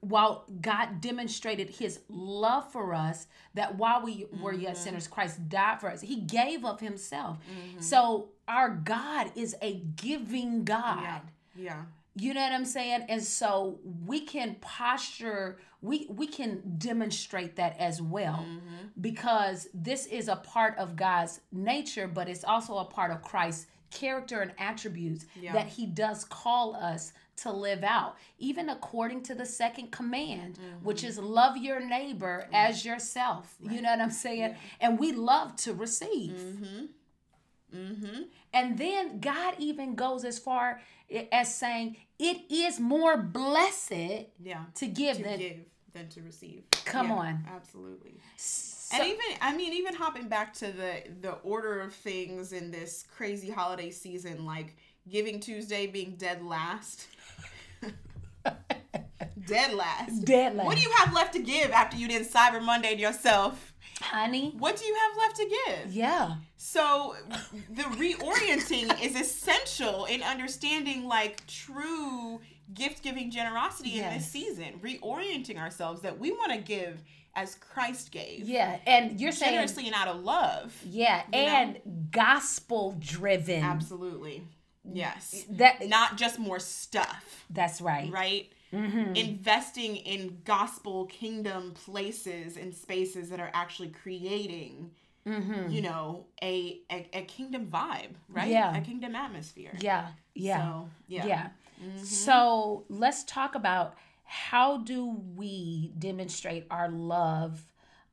While 0.00 0.46
God 0.60 1.00
demonstrated 1.00 1.70
His 1.70 2.00
love 2.08 2.72
for 2.72 2.94
us, 2.94 3.26
that 3.54 3.76
while 3.76 4.02
we 4.02 4.26
were 4.40 4.52
yet 4.52 4.74
Mm-hmm. 4.74 4.82
sinners, 4.84 5.06
Christ 5.08 5.48
died 5.48 5.80
for 5.80 5.88
us. 5.90 6.00
He 6.00 6.16
gave 6.20 6.64
of 6.64 6.80
Himself. 6.80 7.38
So 7.80 8.30
our 8.48 8.70
God 8.70 9.32
is 9.36 9.54
a 9.62 9.74
giving 9.96 10.64
God. 10.64 11.02
Yeah. 11.02 11.20
Yeah. 11.54 11.82
You 12.14 12.34
know 12.34 12.42
what 12.42 12.52
I'm 12.52 12.64
saying? 12.66 13.06
And 13.08 13.22
so 13.22 13.78
we 14.04 14.20
can 14.20 14.56
posture, 14.60 15.58
we 15.80 16.06
we 16.10 16.26
can 16.26 16.60
demonstrate 16.78 17.56
that 17.56 17.78
as 17.78 18.02
well. 18.02 18.44
Because 19.00 19.68
this 19.72 20.06
is 20.06 20.28
a 20.28 20.36
part 20.36 20.76
of 20.78 20.96
God's 20.96 21.40
nature, 21.50 22.06
but 22.08 22.28
it's 22.28 22.44
also 22.44 22.76
a 22.78 22.84
part 22.84 23.10
of 23.12 23.22
Christ's 23.22 23.66
character 23.92 24.40
and 24.40 24.52
attributes 24.58 25.26
Yeah. 25.40 25.52
that 25.52 25.68
he 25.68 25.86
does 25.86 26.24
call 26.24 26.74
us 26.74 27.12
to 27.36 27.52
live 27.52 27.84
out. 27.84 28.16
Even 28.38 28.68
according 28.68 29.22
to 29.24 29.34
the 29.34 29.46
second 29.46 29.90
command, 29.92 30.58
which 30.82 30.98
mm-hmm. 30.98 31.08
is 31.08 31.18
love 31.18 31.56
your 31.56 31.80
neighbor 31.80 32.46
mm. 32.50 32.54
as 32.54 32.84
yourself. 32.84 33.54
You 33.60 33.80
know 33.80 33.90
what 33.90 34.00
I'm 34.00 34.10
saying? 34.10 34.56
And 34.80 34.98
we 34.98 35.12
love 35.12 35.56
to 35.56 35.74
receive. 35.74 36.32
Mm-hmm. 36.32 37.76
mm-hmm. 37.76 38.22
And 38.52 38.78
then 38.78 39.20
God 39.20 39.54
even 39.58 39.94
goes 39.94 40.24
as 40.24 40.38
far 40.38 40.80
as 41.30 41.54
saying, 41.54 41.96
It 42.18 42.50
is 42.50 42.78
more 42.80 43.16
blessed 43.16 44.26
Yeah. 44.42 44.64
to 44.74 44.86
give 44.86 45.18
To 45.18 45.22
than. 45.22 45.38
give 45.38 45.60
than 45.92 46.08
to 46.10 46.22
receive. 46.22 46.64
Come 46.84 47.08
Yeah, 47.08 47.14
on. 47.14 47.44
Absolutely. 47.54 48.14
And 48.92 49.04
even 49.04 49.20
I 49.40 49.56
mean 49.56 49.72
even 49.72 49.94
hopping 49.94 50.28
back 50.28 50.54
to 50.54 50.72
the 50.72 51.02
the 51.20 51.32
order 51.42 51.80
of 51.80 51.94
things 51.94 52.52
in 52.52 52.70
this 52.70 53.04
crazy 53.16 53.50
holiday 53.50 53.90
season 53.90 54.44
like 54.44 54.76
Giving 55.08 55.40
Tuesday 55.40 55.88
being 55.88 56.14
dead 56.16 56.44
last. 56.44 57.08
dead 59.46 59.74
last. 59.74 60.24
Dead 60.24 60.54
last. 60.54 60.66
What 60.66 60.76
do 60.76 60.82
you 60.82 60.92
have 60.98 61.12
left 61.12 61.32
to 61.32 61.42
give 61.42 61.72
after 61.72 61.96
you 61.96 62.06
did 62.06 62.22
Cyber 62.30 62.62
Monday 62.62 62.96
yourself? 62.96 63.72
honey. 64.00 64.52
What 64.58 64.76
do 64.76 64.84
you 64.84 64.94
have 64.94 65.16
left 65.16 65.36
to 65.36 65.56
give? 65.66 65.94
Yeah. 65.94 66.36
So 66.56 67.14
the 67.70 67.82
reorienting 67.82 69.02
is 69.02 69.16
essential 69.20 70.04
in 70.06 70.22
understanding 70.22 71.06
like 71.06 71.46
true 71.46 72.40
gift 72.74 73.02
giving 73.02 73.30
generosity 73.30 73.98
in 74.00 74.10
this 74.14 74.26
season. 74.28 74.80
Reorienting 74.82 75.58
ourselves 75.58 76.02
that 76.02 76.18
we 76.18 76.30
want 76.32 76.52
to 76.52 76.58
give 76.58 77.00
as 77.34 77.54
Christ 77.54 78.10
gave. 78.12 78.40
Yeah, 78.48 78.78
and 78.86 79.20
you're 79.20 79.32
saying 79.32 79.52
Generously 79.52 79.86
and 79.86 79.94
out 79.94 80.08
of 80.08 80.22
love. 80.22 80.78
yeah, 80.84 81.22
know? 81.32 81.38
and 81.38 81.78
gospel 82.10 82.96
driven. 83.00 83.62
Absolutely. 83.62 84.42
Yes. 84.84 85.44
That 85.50 85.86
Not 85.88 86.16
just 86.16 86.38
more 86.38 86.58
stuff, 86.58 87.44
that's 87.50 87.80
right. 87.80 88.10
right? 88.10 88.50
Mm-hmm. 88.72 89.14
Investing 89.14 89.96
in 89.96 90.38
gospel 90.44 91.06
kingdom 91.06 91.72
places 91.72 92.56
and 92.56 92.74
spaces 92.74 93.28
that 93.30 93.38
are 93.40 93.50
actually 93.54 93.88
creating, 93.90 94.90
Mm-hmm. 95.24 95.70
you 95.70 95.82
know, 95.82 96.26
a, 96.42 96.80
a 96.90 97.08
a 97.12 97.22
kingdom 97.22 97.68
vibe, 97.72 98.10
right? 98.28 98.48
Yeah. 98.50 98.76
A 98.76 98.80
kingdom 98.80 99.14
atmosphere. 99.14 99.70
Yeah. 99.78 100.08
Yeah. 100.34 100.58
So, 100.58 100.88
yeah. 101.06 101.26
yeah. 101.26 101.48
So 102.02 102.84
let's 102.88 103.24
talk 103.24 103.54
about 103.54 103.96
how 104.24 104.78
do 104.78 105.20
we 105.36 105.92
demonstrate 105.98 106.66
our 106.70 106.88
love 106.88 107.60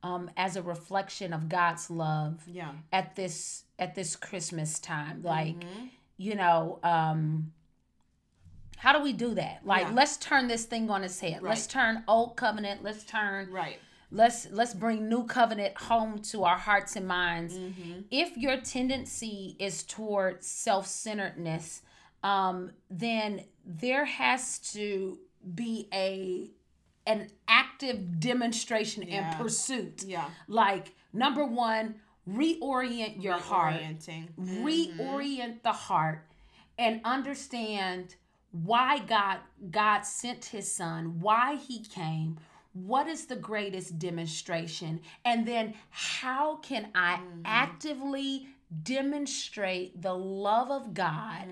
um, 0.02 0.30
as 0.36 0.56
a 0.56 0.62
reflection 0.62 1.32
of 1.32 1.48
God's 1.48 1.90
love 1.90 2.42
Yeah. 2.46 2.72
at 2.92 3.16
this 3.16 3.64
at 3.78 3.94
this 3.94 4.16
Christmas 4.16 4.78
time. 4.78 5.22
Like, 5.22 5.56
Mm-hmm. 5.60 5.86
you 6.18 6.34
know, 6.34 6.78
um, 6.82 7.52
how 8.76 8.92
do 8.96 9.02
we 9.02 9.12
do 9.12 9.34
that? 9.34 9.60
Like, 9.64 9.86
Yeah. 9.88 9.92
let's 9.94 10.16
turn 10.16 10.48
this 10.48 10.64
thing 10.64 10.90
on 10.90 11.04
its 11.04 11.20
head. 11.20 11.42
Let's 11.42 11.66
turn 11.66 12.02
old 12.08 12.36
covenant. 12.36 12.82
Let's 12.82 13.04
turn 13.04 13.50
Right. 13.50 13.78
let's 14.10 14.50
let's 14.50 14.74
bring 14.74 15.08
new 15.08 15.24
covenant 15.24 15.76
home 15.76 16.18
to 16.32 16.44
our 16.44 16.56
hearts 16.58 16.96
and 16.96 17.06
minds 17.06 17.54
Mm-hmm. 17.54 18.00
if 18.10 18.36
your 18.36 18.56
tendency 18.60 19.54
is 19.58 19.82
toward 19.84 20.42
self-centeredness 20.42 21.82
um 22.22 22.70
then 22.90 23.44
there 23.64 24.04
has 24.04 24.58
to 24.58 25.18
be 25.54 25.88
a 25.92 26.50
an 27.06 27.28
active 27.48 28.20
demonstration 28.20 29.02
Yeah. 29.02 29.30
and 29.30 29.36
pursuit 29.42 30.04
Yeah. 30.04 30.28
like 30.48 30.94
number 31.12 31.44
one 31.44 31.96
reorient 32.28 33.22
your 33.22 33.38
heart 33.38 33.74
Reorienting. 33.74 34.28
reorient 34.38 35.62
the 35.62 35.72
heart 35.72 36.26
and 36.78 37.00
understand 37.04 38.16
why 38.52 38.98
God 38.98 39.38
God 39.70 40.02
sent 40.02 40.46
his 40.46 40.70
son, 40.70 41.20
why 41.20 41.56
he 41.56 41.84
came, 41.84 42.38
what 42.72 43.06
is 43.08 43.26
the 43.26 43.36
greatest 43.36 43.98
demonstration, 43.98 45.00
and 45.24 45.46
then 45.46 45.74
how 45.90 46.56
can 46.56 46.90
I 46.94 47.20
actively 47.44 48.48
demonstrate 48.82 50.00
the 50.00 50.14
love 50.14 50.70
of 50.70 50.94
God 50.94 51.46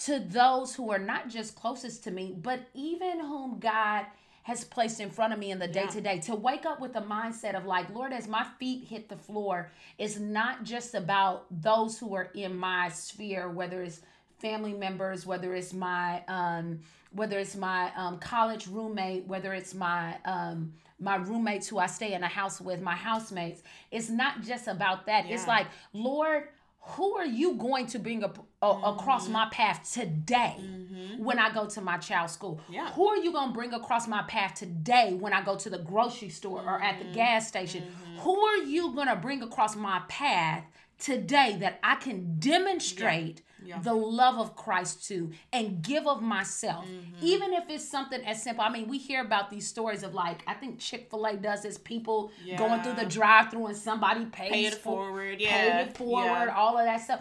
to 0.00 0.18
those 0.20 0.74
who 0.74 0.90
are 0.90 0.98
not 0.98 1.28
just 1.28 1.54
closest 1.54 2.04
to 2.04 2.10
me, 2.10 2.34
but 2.40 2.60
even 2.74 3.20
whom 3.20 3.58
God 3.58 4.06
has 4.48 4.64
placed 4.64 4.98
in 4.98 5.10
front 5.10 5.32
of 5.32 5.38
me 5.38 5.50
in 5.50 5.58
the 5.58 5.68
day 5.68 5.86
to 5.86 6.00
day 6.00 6.18
to 6.18 6.34
wake 6.34 6.64
up 6.64 6.80
with 6.80 6.94
the 6.94 7.02
mindset 7.02 7.54
of 7.54 7.66
like 7.66 7.94
lord 7.94 8.14
as 8.14 8.26
my 8.26 8.46
feet 8.58 8.82
hit 8.88 9.06
the 9.06 9.16
floor 9.16 9.70
it's 9.98 10.18
not 10.18 10.64
just 10.64 10.94
about 10.94 11.44
those 11.50 11.98
who 11.98 12.14
are 12.14 12.30
in 12.34 12.56
my 12.56 12.88
sphere 12.88 13.50
whether 13.50 13.82
it's 13.82 14.00
family 14.38 14.72
members 14.72 15.26
whether 15.26 15.54
it's 15.54 15.74
my 15.74 16.22
um 16.28 16.80
whether 17.12 17.38
it's 17.38 17.56
my 17.56 17.92
um, 17.94 18.18
college 18.20 18.66
roommate 18.68 19.26
whether 19.26 19.52
it's 19.52 19.74
my 19.74 20.16
um 20.24 20.72
my 21.00 21.16
roommates 21.16 21.68
who 21.68 21.78
i 21.78 21.86
stay 21.86 22.12
in 22.12 22.22
a 22.22 22.28
house 22.28 22.60
with 22.60 22.80
my 22.80 22.94
housemates 22.94 23.62
it's 23.90 24.10
not 24.10 24.42
just 24.42 24.68
about 24.68 25.06
that 25.06 25.26
it's 25.28 25.46
like 25.46 25.66
lord 25.92 26.44
who 26.80 27.16
are 27.16 27.26
you 27.26 27.54
going 27.54 27.86
to 27.86 27.98
bring 27.98 28.24
up, 28.24 28.38
a, 28.62 28.66
across 28.66 29.24
mm-hmm. 29.24 29.34
my 29.34 29.48
path 29.50 29.92
today 29.92 30.56
mm-hmm. 30.58 31.22
when 31.22 31.38
I 31.38 31.52
go 31.52 31.66
to 31.66 31.80
my 31.80 31.98
child's 31.98 32.32
school? 32.32 32.60
Yeah. 32.68 32.90
Who 32.92 33.08
are 33.08 33.18
you 33.18 33.30
going 33.30 33.48
to 33.48 33.54
bring 33.54 33.74
across 33.74 34.08
my 34.08 34.22
path 34.22 34.54
today 34.54 35.14
when 35.18 35.32
I 35.32 35.42
go 35.42 35.56
to 35.56 35.68
the 35.68 35.78
grocery 35.78 36.30
store 36.30 36.62
or 36.62 36.80
at 36.80 36.98
the 36.98 37.04
mm-hmm. 37.04 37.14
gas 37.14 37.48
station? 37.48 37.84
Who 38.20 38.40
are 38.40 38.58
you 38.58 38.94
going 38.94 39.08
to 39.08 39.16
bring 39.16 39.42
across 39.42 39.76
my 39.76 40.00
path 40.08 40.64
today 40.98 41.56
that 41.60 41.78
I 41.82 41.96
can 41.96 42.38
demonstrate 42.38 43.38
Yeah. 43.38 43.47
The 43.82 43.92
love 43.94 44.38
of 44.38 44.56
Christ 44.56 45.06
to 45.08 45.30
and 45.52 45.82
give 45.82 46.06
of 46.06 46.22
myself? 46.22 46.86
Even 47.20 47.52
if 47.52 47.64
it's 47.68 47.88
something 47.88 48.20
as 48.24 48.42
simple. 48.42 48.64
I 48.64 48.70
mean, 48.70 48.88
we 48.88 48.98
hear 48.98 49.20
about 49.22 49.50
these 49.50 49.66
stories 49.66 50.02
of 50.02 50.14
like, 50.14 50.42
I 50.46 50.54
think 50.54 50.78
Chick 50.78 51.08
fil 51.10 51.24
A 51.26 51.36
does 51.36 51.62
this 51.62 51.78
people 51.78 52.30
going 52.56 52.82
through 52.82 52.94
the 52.94 53.06
drive 53.06 53.50
through 53.50 53.66
and 53.66 53.76
somebody 53.76 54.24
pays 54.26 54.50
Pay 54.52 54.64
it 54.66 54.74
for- 54.74 54.80
forward. 55.04 55.40
Yeah. 55.40 55.80
it 55.80 55.96
forward, 55.96 56.46
Yeah. 56.46 56.54
all 56.56 56.78
of 56.78 56.84
that 56.84 57.00
stuff. 57.02 57.20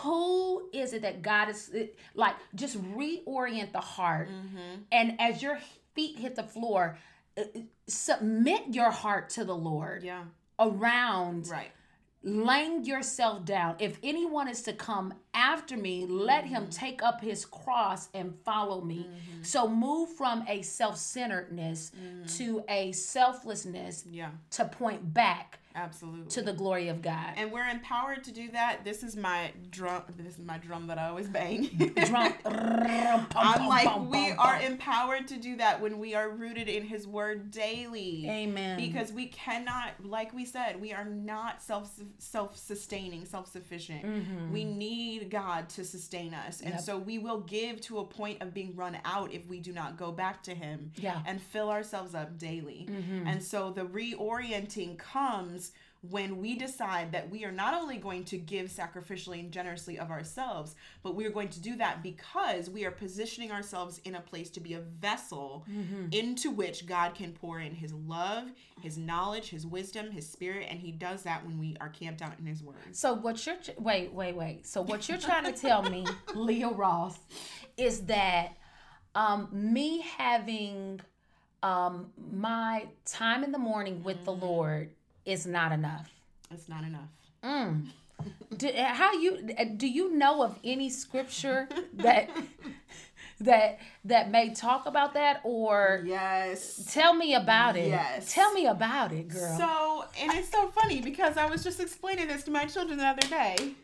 Who 0.00 0.68
is 0.72 0.92
it 0.92 1.02
that 1.02 1.22
God 1.22 1.48
is 1.48 1.72
like? 2.14 2.34
Just 2.56 2.76
reorient 2.82 3.70
the 3.72 3.80
heart, 3.80 4.28
Mm-hmm. 4.28 4.82
and 4.90 5.20
as 5.20 5.42
your 5.42 5.58
feet 5.94 6.18
hit 6.18 6.34
the 6.34 6.42
floor, 6.42 6.98
uh, 7.38 7.42
uh, 7.54 7.60
submit 7.86 8.62
your 8.74 8.90
heart 8.90 9.30
to 9.30 9.44
the 9.44 9.54
Lord 9.54 10.02
Yeah. 10.02 10.24
around 10.58 11.46
Right. 11.48 11.70
Laying 12.26 12.84
yourself 12.84 13.44
down. 13.44 13.76
If 13.78 13.98
anyone 14.02 14.48
is 14.48 14.60
to 14.62 14.72
come 14.72 15.14
after 15.32 15.76
me, 15.76 16.04
let 16.06 16.44
Mm-hmm. 16.44 16.54
him 16.54 16.68
take 16.70 17.00
up 17.02 17.20
his 17.20 17.44
cross 17.46 18.08
and 18.12 18.34
follow 18.44 18.80
me. 18.82 19.08
So 19.42 19.68
move 19.68 20.10
from 20.16 20.44
a 20.48 20.60
self-centeredness 20.62 21.92
to 22.36 22.64
a 22.68 22.90
selflessness 22.92 24.04
Yeah. 24.10 24.30
to 24.50 24.64
point 24.64 25.14
back 25.14 25.60
Absolutely. 25.76 26.28
to 26.30 26.42
the 26.42 26.52
glory 26.52 26.88
of 26.88 27.02
God. 27.02 27.34
and 27.36 27.52
we're 27.52 27.68
empowered 27.68 28.24
to 28.24 28.32
do 28.32 28.50
that. 28.52 28.84
This 28.84 29.02
is 29.02 29.14
my 29.16 29.52
drum. 29.70 30.02
This 30.16 30.34
is 30.34 30.44
my 30.44 30.58
drum 30.58 30.86
that 30.88 30.98
I 30.98 31.08
always 31.08 31.28
bang. 31.28 31.66
Drum. 32.06 32.34
I'm 33.36 33.68
like, 33.68 34.10
we 34.10 34.30
are 34.32 34.58
empowered 34.60 35.28
to 35.28 35.36
do 35.36 35.56
that 35.56 35.80
when 35.80 35.98
we 35.98 36.14
are 36.14 36.30
rooted 36.30 36.68
in 36.68 36.82
His 36.84 37.06
Word 37.06 37.50
daily. 37.50 38.26
Amen. 38.28 38.76
Because 38.78 39.12
we 39.12 39.26
cannot, 39.26 39.92
like 40.02 40.32
we 40.34 40.44
said, 40.44 40.80
we 40.80 40.92
are 40.92 41.04
not 41.04 41.62
self 41.62 41.92
self 42.18 42.56
sustaining, 42.56 43.24
self 43.26 43.50
sufficient. 43.50 44.04
Mm-hmm. 44.04 44.52
We 44.52 44.64
need 44.64 45.30
God 45.30 45.68
to 45.70 45.84
sustain 45.84 46.34
us, 46.34 46.60
and 46.60 46.70
Yep. 46.70 46.80
so 46.80 46.98
we 46.98 47.18
will 47.18 47.40
give 47.40 47.80
to 47.82 47.98
a 47.98 48.04
point 48.04 48.42
of 48.42 48.52
being 48.54 48.74
run 48.74 48.98
out 49.04 49.32
if 49.32 49.46
we 49.46 49.60
do 49.60 49.72
not 49.72 49.96
go 49.96 50.10
back 50.12 50.42
to 50.44 50.54
Him 50.54 50.92
Yeah. 50.96 51.20
and 51.26 51.40
fill 51.40 51.70
ourselves 51.70 52.14
up 52.14 52.38
daily. 52.38 52.86
Mm-hmm. 52.90 53.26
And 53.26 53.42
so 53.42 53.70
the 53.70 53.82
reorienting 53.82 54.98
comes 54.98 55.65
when 56.10 56.38
we 56.38 56.56
decide 56.56 57.12
that 57.12 57.30
we 57.30 57.44
are 57.44 57.52
not 57.52 57.74
only 57.74 57.96
going 57.96 58.24
to 58.24 58.38
give 58.38 58.68
sacrificially 58.68 59.40
and 59.40 59.52
generously 59.52 59.98
of 59.98 60.10
ourselves, 60.10 60.74
but 61.02 61.14
we 61.14 61.24
are 61.24 61.30
going 61.30 61.48
to 61.48 61.60
do 61.60 61.76
that 61.76 62.02
because 62.02 62.68
we 62.68 62.84
are 62.84 62.90
positioning 62.90 63.50
ourselves 63.50 64.00
in 64.04 64.14
a 64.14 64.20
place 64.20 64.50
to 64.50 64.60
be 64.60 64.74
a 64.74 64.80
vessel 64.80 65.64
into 66.12 66.50
which 66.50 66.86
God 66.86 67.14
can 67.14 67.32
pour 67.32 67.60
in 67.60 67.74
his 67.74 67.92
love, 67.92 68.48
his 68.80 68.98
knowledge, 68.98 69.48
his 69.50 69.66
wisdom, 69.66 70.10
his 70.10 70.28
spirit, 70.28 70.66
and 70.70 70.78
he 70.78 70.92
does 70.92 71.22
that 71.22 71.44
when 71.44 71.58
we 71.58 71.76
are 71.80 71.88
camped 71.88 72.22
out 72.22 72.34
in 72.38 72.46
his 72.46 72.62
word. 72.62 72.76
So 72.92 73.14
what 73.14 73.44
you're 73.46 73.56
wait 73.78 74.12
wait 74.12 74.36
wait. 74.36 74.66
So 74.66 74.82
what 74.82 75.08
you're 75.08 75.18
trying 75.18 75.44
to 75.44 75.52
tell 75.52 75.82
me, 75.82 76.06
Leah 76.34 76.70
Ross, 76.70 77.18
is 77.76 78.02
that 78.02 78.56
um, 79.14 79.48
me 79.50 80.02
having 80.02 81.00
um, 81.62 82.12
my 82.32 82.86
time 83.04 83.42
in 83.42 83.50
the 83.50 83.58
morning 83.58 84.02
with 84.02 84.24
the 84.24 84.32
Lord 84.32 84.90
is 85.26 85.46
not 85.46 85.72
enough. 85.72 86.08
It's 86.50 86.68
not 86.68 86.84
enough. 86.84 87.08
Mm. 87.44 87.88
Do, 88.56 88.70
how 88.74 89.12
you 89.12 89.50
do 89.76 89.86
you 89.86 90.14
know 90.16 90.42
of 90.42 90.58
any 90.64 90.88
scripture 90.88 91.68
that 91.94 92.30
that 93.40 93.78
that 94.06 94.30
may 94.30 94.54
talk 94.54 94.86
about 94.86 95.12
that 95.14 95.40
or 95.44 96.02
Yes. 96.06 96.88
tell 96.94 97.12
me 97.12 97.34
about 97.34 97.76
it? 97.76 97.88
Yes. 97.88 98.32
Tell 98.32 98.52
me 98.54 98.66
about 98.66 99.12
it, 99.12 99.28
girl. 99.28 99.58
So, 99.58 100.04
and 100.22 100.32
it's 100.32 100.50
so 100.50 100.68
funny 100.68 101.02
because 101.02 101.36
I 101.36 101.44
was 101.46 101.62
just 101.62 101.78
explaining 101.80 102.28
this 102.28 102.44
to 102.44 102.50
my 102.50 102.64
children 102.64 102.96
the 102.98 103.04
other 103.04 103.28
day. 103.28 103.74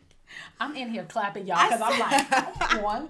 I'm 0.59 0.75
in 0.75 0.89
here 0.89 1.03
clapping 1.03 1.45
y'all 1.45 1.63
because 1.67 1.81
I'm 1.83 1.99
like, 1.99 2.59
come 2.59 2.85
on. 2.85 3.09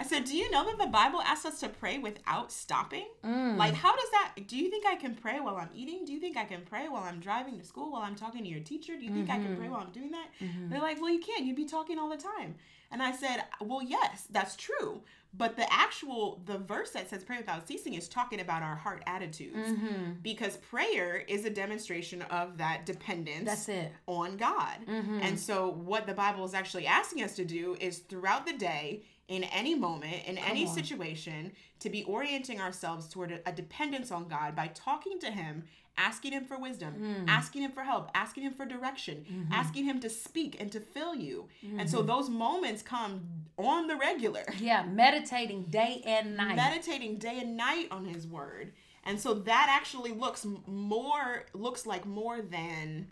I 0.00 0.04
said, 0.04 0.24
"Do 0.24 0.36
you 0.36 0.50
know 0.50 0.64
that 0.64 0.78
the 0.78 0.86
Bible 0.86 1.20
asks 1.20 1.44
us 1.46 1.60
to 1.60 1.68
pray 1.68 1.98
without 1.98 2.50
stopping? 2.50 3.06
Mm. 3.24 3.56
Like, 3.56 3.74
how 3.74 3.94
does 3.94 4.10
that? 4.12 4.34
Do 4.46 4.56
you 4.56 4.70
think 4.70 4.86
I 4.86 4.96
can 4.96 5.14
pray 5.14 5.40
while 5.40 5.56
I'm 5.56 5.68
eating? 5.74 6.04
Do 6.06 6.12
you 6.12 6.20
think 6.20 6.36
I 6.36 6.44
can 6.44 6.62
pray 6.62 6.88
while 6.88 7.04
I'm 7.04 7.20
driving 7.20 7.58
to 7.58 7.64
school? 7.64 7.92
While 7.92 8.02
I'm 8.02 8.16
talking 8.16 8.42
to 8.42 8.48
your 8.48 8.60
teacher? 8.60 8.96
Do 8.98 9.04
you 9.04 9.12
think 9.12 9.28
I 9.30 9.34
can 9.34 9.48
Mm-hmm. 9.48 9.56
pray 9.56 9.68
while 9.68 9.80
I'm 9.80 9.92
doing 9.92 10.10
that?" 10.12 10.28
They're 10.70 10.80
like, 10.80 11.00
"Well, 11.00 11.10
you 11.10 11.20
can't. 11.20 11.44
You'd 11.44 11.56
be 11.56 11.66
talking 11.66 11.98
all 11.98 12.08
the 12.08 12.16
time." 12.16 12.54
And 12.90 13.02
I 13.02 13.12
said, 13.12 13.44
"Well, 13.60 13.82
yes, 13.82 14.26
that's 14.30 14.56
true, 14.56 15.02
but 15.34 15.54
the 15.56 15.70
actual 15.72 16.40
the 16.46 16.58
verse 16.58 16.90
that 16.92 17.08
says 17.10 17.22
pray 17.22 17.36
without 17.36 17.68
ceasing 17.68 17.94
is 17.94 18.08
talking 18.08 18.40
about 18.40 18.62
our 18.62 18.74
heart 18.76 19.02
attitudes 19.06 19.68
Mm-hmm. 19.68 20.12
because 20.22 20.56
prayer 20.56 21.18
is 21.28 21.44
a 21.44 21.50
demonstration 21.50 22.22
of 22.22 22.56
that 22.58 22.86
dependence 22.86 23.44
That's 23.44 23.68
it. 23.68 23.92
on 24.06 24.36
God. 24.38 24.78
Mm-hmm. 24.88 25.20
And 25.22 25.38
so, 25.38 25.68
what 25.68 26.06
the 26.06 26.14
Bible 26.14 26.44
is 26.46 26.54
actually 26.54 26.86
asking 26.86 27.22
us 27.22 27.36
to 27.36 27.44
do 27.44 27.76
is 27.80 27.98
throughout 27.98 28.44
the 28.46 28.54
day, 28.54 29.02
in 29.30 29.44
any 29.44 29.74
moment, 29.74 30.16
in 30.26 30.36
any 30.36 30.66
on. 30.66 30.74
situation, 30.74 31.52
to 31.78 31.88
be 31.88 32.02
orienting 32.04 32.60
ourselves 32.60 33.08
toward 33.08 33.30
a, 33.32 33.48
a 33.48 33.52
dependence 33.52 34.10
on 34.10 34.28
God 34.28 34.54
by 34.54 34.66
talking 34.74 35.18
to 35.20 35.30
Him, 35.30 35.64
asking 35.96 36.32
Him 36.32 36.44
for 36.44 36.58
wisdom, 36.58 36.94
Mm. 37.00 37.28
asking 37.28 37.62
Him 37.62 37.70
for 37.72 37.82
help, 37.84 38.10
asking 38.14 38.42
Him 38.42 38.52
for 38.54 38.66
direction, 38.66 39.24
Mm-hmm. 39.32 39.52
asking 39.52 39.84
Him 39.84 40.00
to 40.00 40.10
speak 40.10 40.56
and 40.60 40.70
to 40.72 40.80
fill 40.80 41.14
you. 41.14 41.48
And 41.78 41.88
so, 41.88 42.02
those 42.02 42.28
moments 42.28 42.82
come 42.82 43.12
on 43.56 43.86
the 43.86 43.96
regular 43.96 44.44
Yeah, 44.58 44.82
meditating 44.84 45.64
day 45.70 46.02
and 46.04 46.36
night. 46.36 46.56
meditating 46.56 47.16
day 47.18 47.38
and 47.40 47.56
night 47.56 47.86
on 47.90 48.04
his 48.06 48.26
word 48.26 48.72
and 49.04 49.18
so 49.18 49.32
that 49.32 49.66
actually 49.70 50.12
looks 50.12 50.46
more 50.66 51.44
looks 51.54 51.86
like 51.86 52.04
more 52.04 52.42
than 52.42 53.06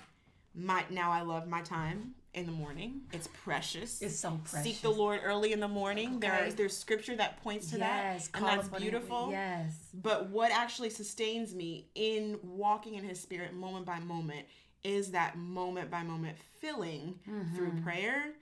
my 0.54 0.84
now 0.90 1.10
i 1.10 1.22
love 1.22 1.46
my 1.48 1.62
time 1.62 2.14
in 2.34 2.46
the 2.46 2.52
morning 2.52 3.00
it's 3.12 3.28
precious 3.42 4.02
it's 4.02 4.18
so 4.18 4.38
precious. 4.44 4.62
seek 4.62 4.82
the 4.82 4.90
lord 4.90 5.20
early 5.24 5.52
in 5.52 5.60
the 5.60 5.68
morning 5.68 6.20
there 6.20 6.34
Okay. 6.34 6.48
is 6.48 6.54
there's 6.54 6.76
scripture 6.76 7.16
that 7.16 7.42
points 7.42 7.70
to 7.70 7.78
yes, 7.78 8.28
that 8.28 8.38
and 8.38 8.46
that's 8.46 8.68
beautiful 8.68 9.28
Yes. 9.30 9.74
but 9.94 10.28
what 10.28 10.52
actually 10.52 10.90
sustains 10.90 11.54
me 11.54 11.86
in 11.94 12.38
walking 12.42 12.94
in 12.94 13.04
his 13.04 13.18
spirit 13.18 13.54
moment 13.54 13.86
by 13.86 13.98
moment 14.00 14.46
is 14.84 15.10
that 15.12 15.36
moment 15.36 15.90
by 15.90 16.02
moment 16.02 16.36
filling 16.60 17.14
Mm-hmm. 17.28 17.56
through 17.56 17.72
prayer 17.82 18.32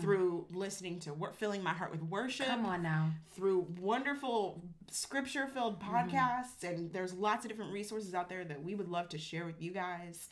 through 0.00 0.46
listening 0.50 0.98
to 1.00 1.12
work 1.14 1.36
filling 1.36 1.62
my 1.62 1.72
heart 1.72 1.90
with 1.90 2.02
worship 2.02 2.46
Come 2.46 2.66
on 2.66 2.82
now. 2.82 3.10
through 3.34 3.66
wonderful 3.80 4.62
scripture 4.90 5.46
filled 5.46 5.78
Mm-hmm. 5.80 5.94
podcasts 6.16 6.62
and 6.64 6.92
there's 6.92 7.12
lots 7.14 7.44
of 7.44 7.50
different 7.50 7.72
resources 7.72 8.12
out 8.14 8.28
there 8.28 8.44
that 8.44 8.62
we 8.62 8.74
would 8.74 8.88
love 8.88 9.08
to 9.10 9.18
share 9.18 9.46
with 9.46 9.60
you 9.62 9.72
guys 9.72 10.28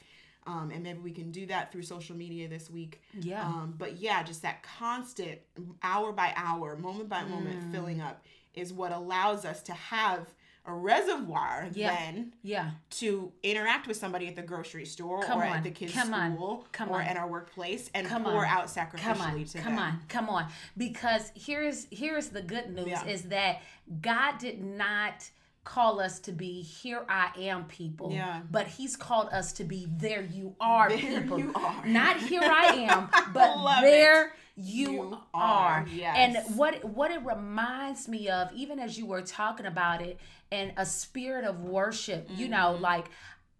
um, 0.47 0.71
and 0.73 0.83
maybe 0.83 0.99
we 0.99 1.11
can 1.11 1.31
do 1.31 1.47
that 1.47 1.73
through 1.73 1.83
social 1.83 2.17
media 2.17 2.49
this 2.49 2.71
week 2.71 3.03
Yeah. 3.19 3.45
um, 3.47 3.75
but 3.79 3.97
yeah 3.99 4.23
just 4.23 4.43
that 4.43 4.63
constant 4.63 5.39
hour 5.83 6.13
by 6.13 6.33
hour 6.37 6.77
moment 6.77 7.09
by 7.09 7.25
moment 7.25 7.63
Mm. 7.65 7.73
filling 7.73 8.01
up 8.01 8.25
is 8.55 8.73
what 8.73 8.93
allows 8.93 9.45
us 9.45 9.63
to 9.63 9.73
have 9.73 10.27
a 10.67 10.73
reservoir 10.73 11.69
Yeah. 11.73 11.95
then 11.95 12.33
yeah. 12.43 12.71
to 12.91 13.33
interact 13.43 13.87
with 13.87 13.97
somebody 13.99 14.29
at 14.29 14.35
the 14.37 14.43
grocery 14.43 14.87
store 14.87 15.23
Come 15.23 15.41
or 15.41 15.45
on. 15.45 15.57
at 15.59 15.63
the 15.65 15.71
kids' 15.71 15.93
Come 15.93 16.15
on. 16.15 16.35
school 16.35 16.67
Come 16.73 16.89
or 16.91 17.03
on. 17.03 17.07
at 17.07 17.17
our 17.19 17.29
workplace 17.29 17.91
and 17.95 18.07
Come 18.07 18.25
pour 18.25 18.47
on. 18.47 18.47
out 18.47 18.67
sacrificially 18.67 18.99
Come 19.01 19.21
on, 19.21 19.45
to 19.45 19.59
come 19.59 19.77
them. 19.77 19.79
on, 19.85 20.01
come 20.09 20.29
on. 20.31 20.47
Because 20.77 21.33
here's 21.35 21.87
here's 21.91 22.29
the 22.31 22.41
good 22.41 22.71
news 22.75 22.87
Yeah. 22.89 23.05
is 23.05 23.25
that 23.25 23.61
God 24.01 24.39
did 24.39 24.63
not 24.63 25.29
call 25.65 25.99
us 26.01 26.21
to 26.21 26.33
be 26.33 26.61
here 26.63 27.05
I 27.09 27.31
am 27.39 27.65
people. 27.65 28.13
Yeah. 28.13 28.41
But 28.51 28.67
he's 28.67 28.97
called 28.97 29.29
us 29.31 29.53
to 29.55 29.65
be 29.65 29.87
there 29.97 30.23
you 30.23 30.55
are 30.61 30.89
There 30.91 30.99
people. 31.23 31.39
you 31.39 31.53
are. 31.55 31.87
Not 31.87 32.19
here 32.19 32.43
I 32.43 32.87
am, 32.91 33.09
but 33.33 33.81
there 33.81 34.33
you, 34.57 34.93
You 34.93 35.19
are. 35.33 35.81
are, 35.81 35.87
yes. 35.93 36.17
And 36.17 36.57
what 36.57 36.85
what 36.85 37.11
it 37.11 37.25
reminds 37.25 38.07
me 38.09 38.29
of, 38.29 38.53
even 38.55 38.79
as 38.79 38.97
you 38.99 39.07
were 39.07 39.23
talking 39.23 39.67
about 39.67 40.01
it, 40.03 40.21
and 40.53 40.73
a 40.77 40.87
spirit 40.87 41.45
of 41.45 41.61
worship, 41.63 42.29
you 42.37 42.49
know, 42.49 42.75
Mm-hmm. 42.75 42.83
like 42.83 43.07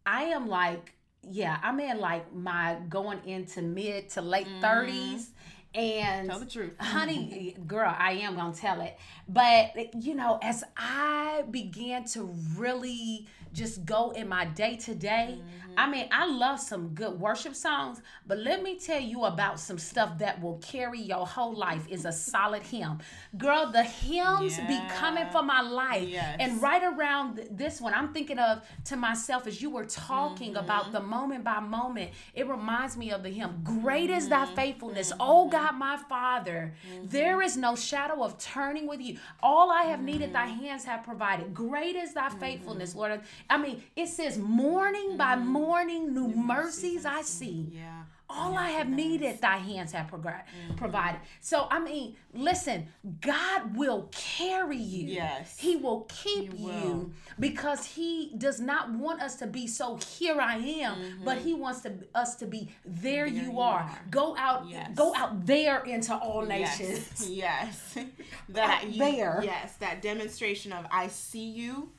I 0.07 0.25
am 0.25 0.47
like, 0.49 0.93
yeah, 1.23 1.59
I'm 1.63 1.81
in 1.81 1.99
like 1.99 2.33
my 2.35 2.77
going 2.89 3.19
into 3.27 3.63
mid 3.63 4.11
to 4.11 4.21
late 4.21 4.47
30s. 4.61 5.29
And 5.75 6.29
Mm-hmm. 6.29 6.29
Tell 6.31 6.39
the 6.39 6.47
truth. 6.47 6.73
honey, 6.79 7.57
girl, 7.67 7.93
I 7.97 8.13
am 8.13 8.37
gonna 8.37 8.55
tell 8.55 8.81
it. 8.81 8.97
But 9.29 9.95
you 10.03 10.15
know, 10.15 10.39
as 10.43 10.63
I 10.77 11.45
began 11.51 12.05
to 12.11 12.33
really 12.57 13.27
just 13.53 13.85
go 13.85 14.11
in 14.13 14.29
my 14.29 14.45
day 14.45 14.77
to 14.77 14.95
day, 14.95 15.39
I 15.77 15.89
mean, 15.91 16.09
I 16.13 16.27
love 16.27 16.61
some 16.61 16.89
good 16.95 17.19
worship 17.21 17.55
songs, 17.55 18.01
but 18.27 18.39
let 18.39 18.63
me 18.63 18.79
tell 18.79 19.01
you 19.01 19.25
about 19.25 19.59
some 19.61 19.79
stuff 19.79 20.19
that 20.19 20.41
will 20.43 20.59
carry 20.59 21.01
your 21.01 21.27
whole 21.27 21.55
life 21.55 21.87
is 21.89 22.05
a 22.05 22.13
solid 22.13 22.63
hymn. 22.63 22.99
Girl, 23.37 23.71
the 23.71 23.83
hymns 23.83 24.59
be 24.69 24.79
coming 24.89 25.27
for 25.27 25.43
my 25.43 25.61
life. 25.61 26.09
Yes. 26.09 26.37
And 26.41 26.63
right 26.63 26.83
around 26.83 27.49
this 27.51 27.81
one, 27.81 27.95
I'm 27.95 28.13
thinking 28.13 28.39
of 28.39 28.63
to 28.87 28.97
myself 28.97 29.47
as 29.47 29.61
you 29.63 29.71
were 29.71 29.85
talking 29.85 30.55
Mm-hmm. 30.55 30.57
about 30.65 30.93
the 30.93 31.01
moment 31.01 31.45
by 31.45 31.61
moment, 31.61 32.11
it 32.35 32.47
reminds 32.49 32.97
me 32.97 33.11
of 33.11 33.23
the 33.23 33.31
hymn, 33.31 33.61
Great 33.65 34.11
is 34.11 34.29
thy 34.29 34.45
Mm-hmm. 34.45 34.55
faithfulness, 34.55 35.13
O 35.21 35.49
God 35.49 35.77
my 35.77 35.97
Father. 35.97 36.75
There 37.05 37.41
is 37.43 37.57
no 37.57 37.75
shadow 37.77 38.23
of 38.23 38.39
turning 38.39 38.87
with 38.87 39.01
you. 39.01 39.19
All 39.43 39.71
I 39.71 39.85
have 39.85 40.03
needed, 40.03 40.33
thy 40.33 40.47
Mm-hmm. 40.47 40.65
hands 40.65 40.85
have 40.85 41.03
provided. 41.03 41.55
Great 41.55 41.97
is 41.97 42.15
thy 42.15 42.29
faithfulness, 42.29 42.95
Lord. 42.95 43.21
I 43.49 43.57
mean, 43.59 43.83
it 43.97 44.09
says, 44.09 44.39
Morning 44.39 45.17
by 45.17 45.37
morning, 45.37 45.64
new 45.69 46.29
mercies 46.29 47.05
I 47.05 47.23
see. 47.23 47.69
Yeah. 47.73 48.03
All 48.31 48.57
I 48.57 48.71
have 48.71 48.89
needed, 48.89 49.41
thy 49.41 49.59
hands 49.59 49.93
have 49.93 50.07
Mm-hmm. 50.11 50.75
provided. 50.77 51.21
So, 51.41 51.69
I 51.71 51.79
mean, 51.79 52.17
listen, 52.33 52.89
God 53.21 53.77
will 53.77 54.09
carry 54.13 54.79
you. 54.79 55.07
Yes. 55.09 55.59
He 55.59 55.77
will 55.77 56.09
keep 56.09 56.55
He 56.55 56.65
will. 56.65 56.73
you 56.73 57.13
because 57.39 57.85
He 57.85 58.33
does 58.39 58.61
not 58.61 58.91
want 58.91 59.21
us 59.21 59.37
to 59.37 59.47
be 59.47 59.67
so 59.67 59.97
here 59.97 60.41
I 60.41 60.57
am, 60.57 61.21
but 61.25 61.39
He 61.39 61.53
wants 61.55 61.83
to 61.83 61.93
us 62.15 62.35
to 62.37 62.47
be 62.47 62.71
there, 62.87 63.27
you, 63.27 63.43
you 63.43 63.61
are. 63.61 63.81
are. 63.81 63.99
Go 64.11 64.35
out, 64.39 64.69
Yes. 64.69 64.91
go 64.95 65.15
out 65.15 65.45
there 65.47 65.85
into 65.85 66.15
all 66.17 66.43
nations. 66.43 67.29
Yes. 67.31 67.93
yes. 67.97 68.07
that 68.49 68.83
Out 68.85 68.91
you- 68.91 68.99
there. 68.99 69.41
Yes, 69.45 69.77
that 69.77 70.01
demonstration 70.01 70.73
of 70.73 70.87
I 70.91 71.09
see 71.09 71.51
you. 71.51 71.91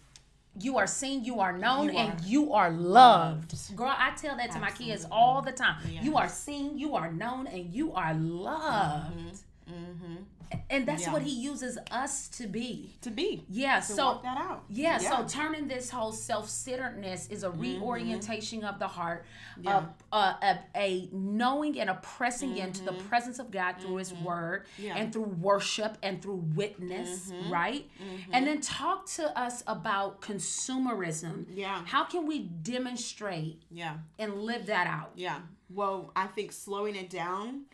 You 0.57 0.77
are 0.77 0.87
seen, 0.87 1.23
you 1.25 1.39
are 1.39 1.57
known, 1.57 1.85
You 1.85 1.97
and 1.99 2.19
are 2.19 2.23
you 2.25 2.53
are 2.53 2.71
loved. 2.71 3.53
Girl, 3.75 3.93
I 3.95 4.11
tell 4.15 4.37
that 4.37 4.51
to 4.51 4.59
my 4.59 4.71
kids 4.71 5.05
all 5.11 5.41
the 5.41 5.51
time. 5.51 5.77
You 5.89 6.17
are 6.17 6.29
seen, 6.29 6.77
you 6.77 6.95
are 6.95 7.11
known, 7.11 7.47
and 7.47 7.73
you 7.73 7.93
are 7.93 8.13
loved. 8.13 9.41
Mm-hmm. 9.69 10.15
And 10.69 10.85
that's 10.87 11.03
Yeah. 11.03 11.13
what 11.13 11.21
he 11.21 11.31
uses 11.31 11.77
us 11.91 12.27
to 12.29 12.47
be. 12.47 12.95
To 13.01 13.11
be. 13.11 13.45
Yeah, 13.49 13.79
To 13.79 13.85
so 13.85 14.19
that 14.23 14.37
out. 14.37 14.63
yeah, 14.69 14.97
so 14.97 15.25
turning 15.27 15.67
this 15.67 15.89
whole 15.89 16.11
self-centeredness 16.11 17.27
is 17.27 17.43
a 17.43 17.49
mm-hmm. 17.49 17.61
reorientation 17.61 18.63
of 18.63 18.79
the 18.79 18.87
heart, 18.87 19.25
a, 19.65 19.83
a, 20.11 20.15
a, 20.15 20.59
a 20.75 21.09
knowing 21.11 21.79
and 21.79 21.89
a 21.89 21.95
pressing 21.95 22.57
into 22.57 22.83
the 22.83 22.91
mm-hmm. 22.91 23.07
presence 23.07 23.39
of 23.39 23.51
God 23.51 23.75
through 23.79 23.97
His 23.97 24.11
mm-hmm. 24.11 24.25
Word 24.25 24.65
Yeah. 24.77 24.95
and 24.97 25.13
through 25.13 25.23
worship 25.23 25.97
and 26.03 26.21
through 26.21 26.43
witness, 26.55 27.31
right? 27.49 27.89
And 28.31 28.45
then 28.47 28.61
talk 28.61 29.05
to 29.11 29.37
us 29.37 29.63
about 29.67 30.21
consumerism. 30.21 31.45
Yeah. 31.53 31.83
How 31.85 32.03
can 32.03 32.25
we 32.25 32.39
demonstrate 32.39 33.61
Yeah. 33.71 33.97
and 34.19 34.41
live 34.41 34.65
that 34.67 34.87
out? 34.87 35.11
Yeah. 35.15 35.39
Well, 35.69 36.11
I 36.15 36.27
think 36.27 36.51
slowing 36.51 36.95
it 36.95 37.09
down 37.09 37.65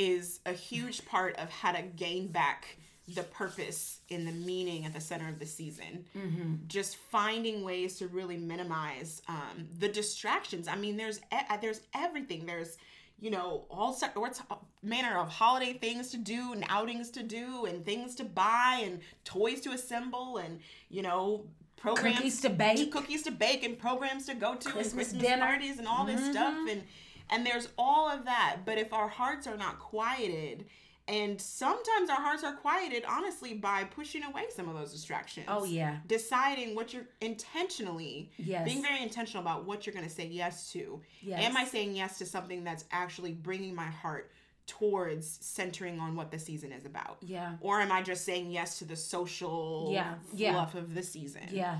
is 0.00 0.40
a 0.46 0.52
huge 0.52 1.04
part 1.04 1.36
of 1.36 1.50
how 1.50 1.72
to 1.72 1.82
gain 1.82 2.28
back 2.28 2.78
the 3.06 3.22
purpose 3.22 4.00
and 4.10 4.26
the 4.26 4.32
meaning 4.32 4.86
at 4.86 4.94
the 4.94 5.00
center 5.00 5.28
of 5.28 5.38
the 5.38 5.44
season. 5.44 6.06
Mm-hmm. 6.16 6.54
Just 6.68 6.96
finding 6.96 7.64
ways 7.64 7.98
to 7.98 8.08
really 8.08 8.38
minimize 8.38 9.20
um, 9.28 9.68
the 9.78 9.88
distractions. 9.88 10.68
I 10.68 10.76
mean, 10.76 10.96
there's 10.96 11.18
e- 11.18 11.46
uh, 11.50 11.58
there's 11.60 11.82
everything. 11.94 12.46
There's 12.46 12.78
you 13.20 13.30
know 13.30 13.66
all 13.68 13.92
sorts 13.92 14.40
uh, 14.50 14.54
manner 14.82 15.18
of 15.18 15.28
holiday 15.28 15.74
things 15.74 16.10
to 16.12 16.16
do 16.16 16.54
and 16.54 16.64
outings 16.70 17.10
to 17.10 17.22
do 17.22 17.66
and 17.66 17.84
things 17.84 18.14
to 18.14 18.24
buy 18.24 18.80
and 18.82 19.00
toys 19.24 19.60
to 19.60 19.70
assemble 19.72 20.38
and 20.38 20.60
you 20.88 21.02
know 21.02 21.44
programs 21.76 22.16
Cookies 22.16 22.40
to 22.40 22.48
bake. 22.48 22.90
cookies 22.90 23.22
to 23.24 23.30
bake 23.30 23.64
and 23.64 23.78
programs 23.78 24.24
to 24.26 24.34
go 24.34 24.54
to 24.54 24.70
Christmas 24.70 25.12
and 25.12 25.20
Christmas 25.20 25.22
dinner. 25.22 25.44
parties 25.44 25.78
and 25.78 25.86
all 25.86 26.06
this 26.06 26.24
stuff 26.30 26.54
mm-hmm. 26.54 26.68
and 26.68 26.82
and 27.30 27.46
there's 27.46 27.68
all 27.78 28.10
of 28.10 28.24
that 28.26 28.58
but 28.64 28.76
if 28.78 28.92
our 28.92 29.08
hearts 29.08 29.46
are 29.46 29.56
not 29.56 29.78
quieted 29.78 30.66
and 31.08 31.40
sometimes 31.40 32.08
our 32.10 32.20
hearts 32.20 32.44
are 32.44 32.54
quieted 32.54 33.04
honestly 33.08 33.54
by 33.54 33.82
pushing 33.84 34.22
away 34.22 34.44
some 34.54 34.68
of 34.68 34.76
those 34.76 34.92
distractions 34.92 35.46
Oh, 35.48 35.64
yeah. 35.64 35.96
deciding 36.06 36.74
what 36.74 36.92
you're 36.92 37.06
intentionally 37.54 38.30
Yes. 38.36 38.64
being 38.64 38.82
very 38.82 39.02
intentional 39.02 39.42
about 39.42 39.64
what 39.64 39.86
you're 39.86 39.94
going 39.94 40.04
to 40.06 40.10
say 40.10 40.26
yes 40.26 40.70
to 40.72 41.00
Yes. 41.22 41.42
am 41.44 41.56
i 41.56 41.64
saying 41.64 41.94
yes 41.96 42.18
to 42.18 42.26
something 42.26 42.64
that's 42.64 42.84
actually 42.92 43.32
bringing 43.32 43.74
my 43.74 43.86
heart 43.86 44.30
towards 44.66 45.26
centering 45.40 45.98
on 45.98 46.14
what 46.14 46.30
the 46.30 46.38
season 46.38 46.70
is 46.70 46.84
about 46.84 47.16
Yeah. 47.22 47.54
or 47.60 47.80
am 47.80 47.90
i 47.90 48.02
just 48.02 48.24
saying 48.24 48.50
yes 48.52 48.78
to 48.78 48.84
the 48.84 48.94
social 48.96 49.88
Yeah, 49.92 50.14
yeah. 50.32 50.52
fluff 50.52 50.74
of 50.76 50.94
the 50.94 51.02
season 51.02 51.42
Yeah. 51.50 51.78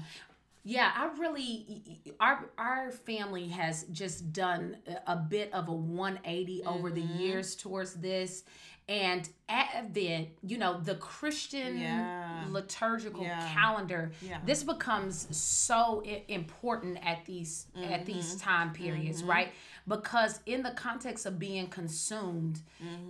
Yeah, 0.63 0.91
I 0.95 1.11
really 1.19 2.01
our 2.21 2.51
our 2.59 2.91
family 2.91 3.49
has 3.49 3.85
just 3.85 4.33
done 4.33 4.77
a 5.07 5.17
bit 5.17 5.53
of 5.55 5.69
a 5.69 5.73
180 5.75 6.63
over 6.65 6.91
the 6.91 7.01
Mm-hmm. 7.01 7.19
years 7.19 7.57
towards 7.57 7.95
this 7.95 8.45
and 8.89 9.29
Advent, 9.49 10.29
you 10.43 10.59
know, 10.59 10.81
the 10.81 10.97
Christian 10.97 11.79
Yeah. 11.79 12.47
liturgical 12.51 13.23
Yeah. 13.25 13.49
calendar, 13.55 14.13
Yeah. 14.21 14.41
this 14.45 14.65
becomes 14.65 15.29
so 15.37 16.03
important 16.29 16.99
at 17.07 17.25
these 17.25 17.67
at 17.77 18.05
these 18.05 18.35
Mm-hmm. 18.35 18.51
time 18.51 18.73
periods, 18.73 19.23
right? 19.25 19.53
Because 19.89 20.41
in 20.47 20.63
the 20.63 20.71
context 20.71 21.27
of 21.27 21.39
being 21.39 21.67
consumed, 21.69 22.61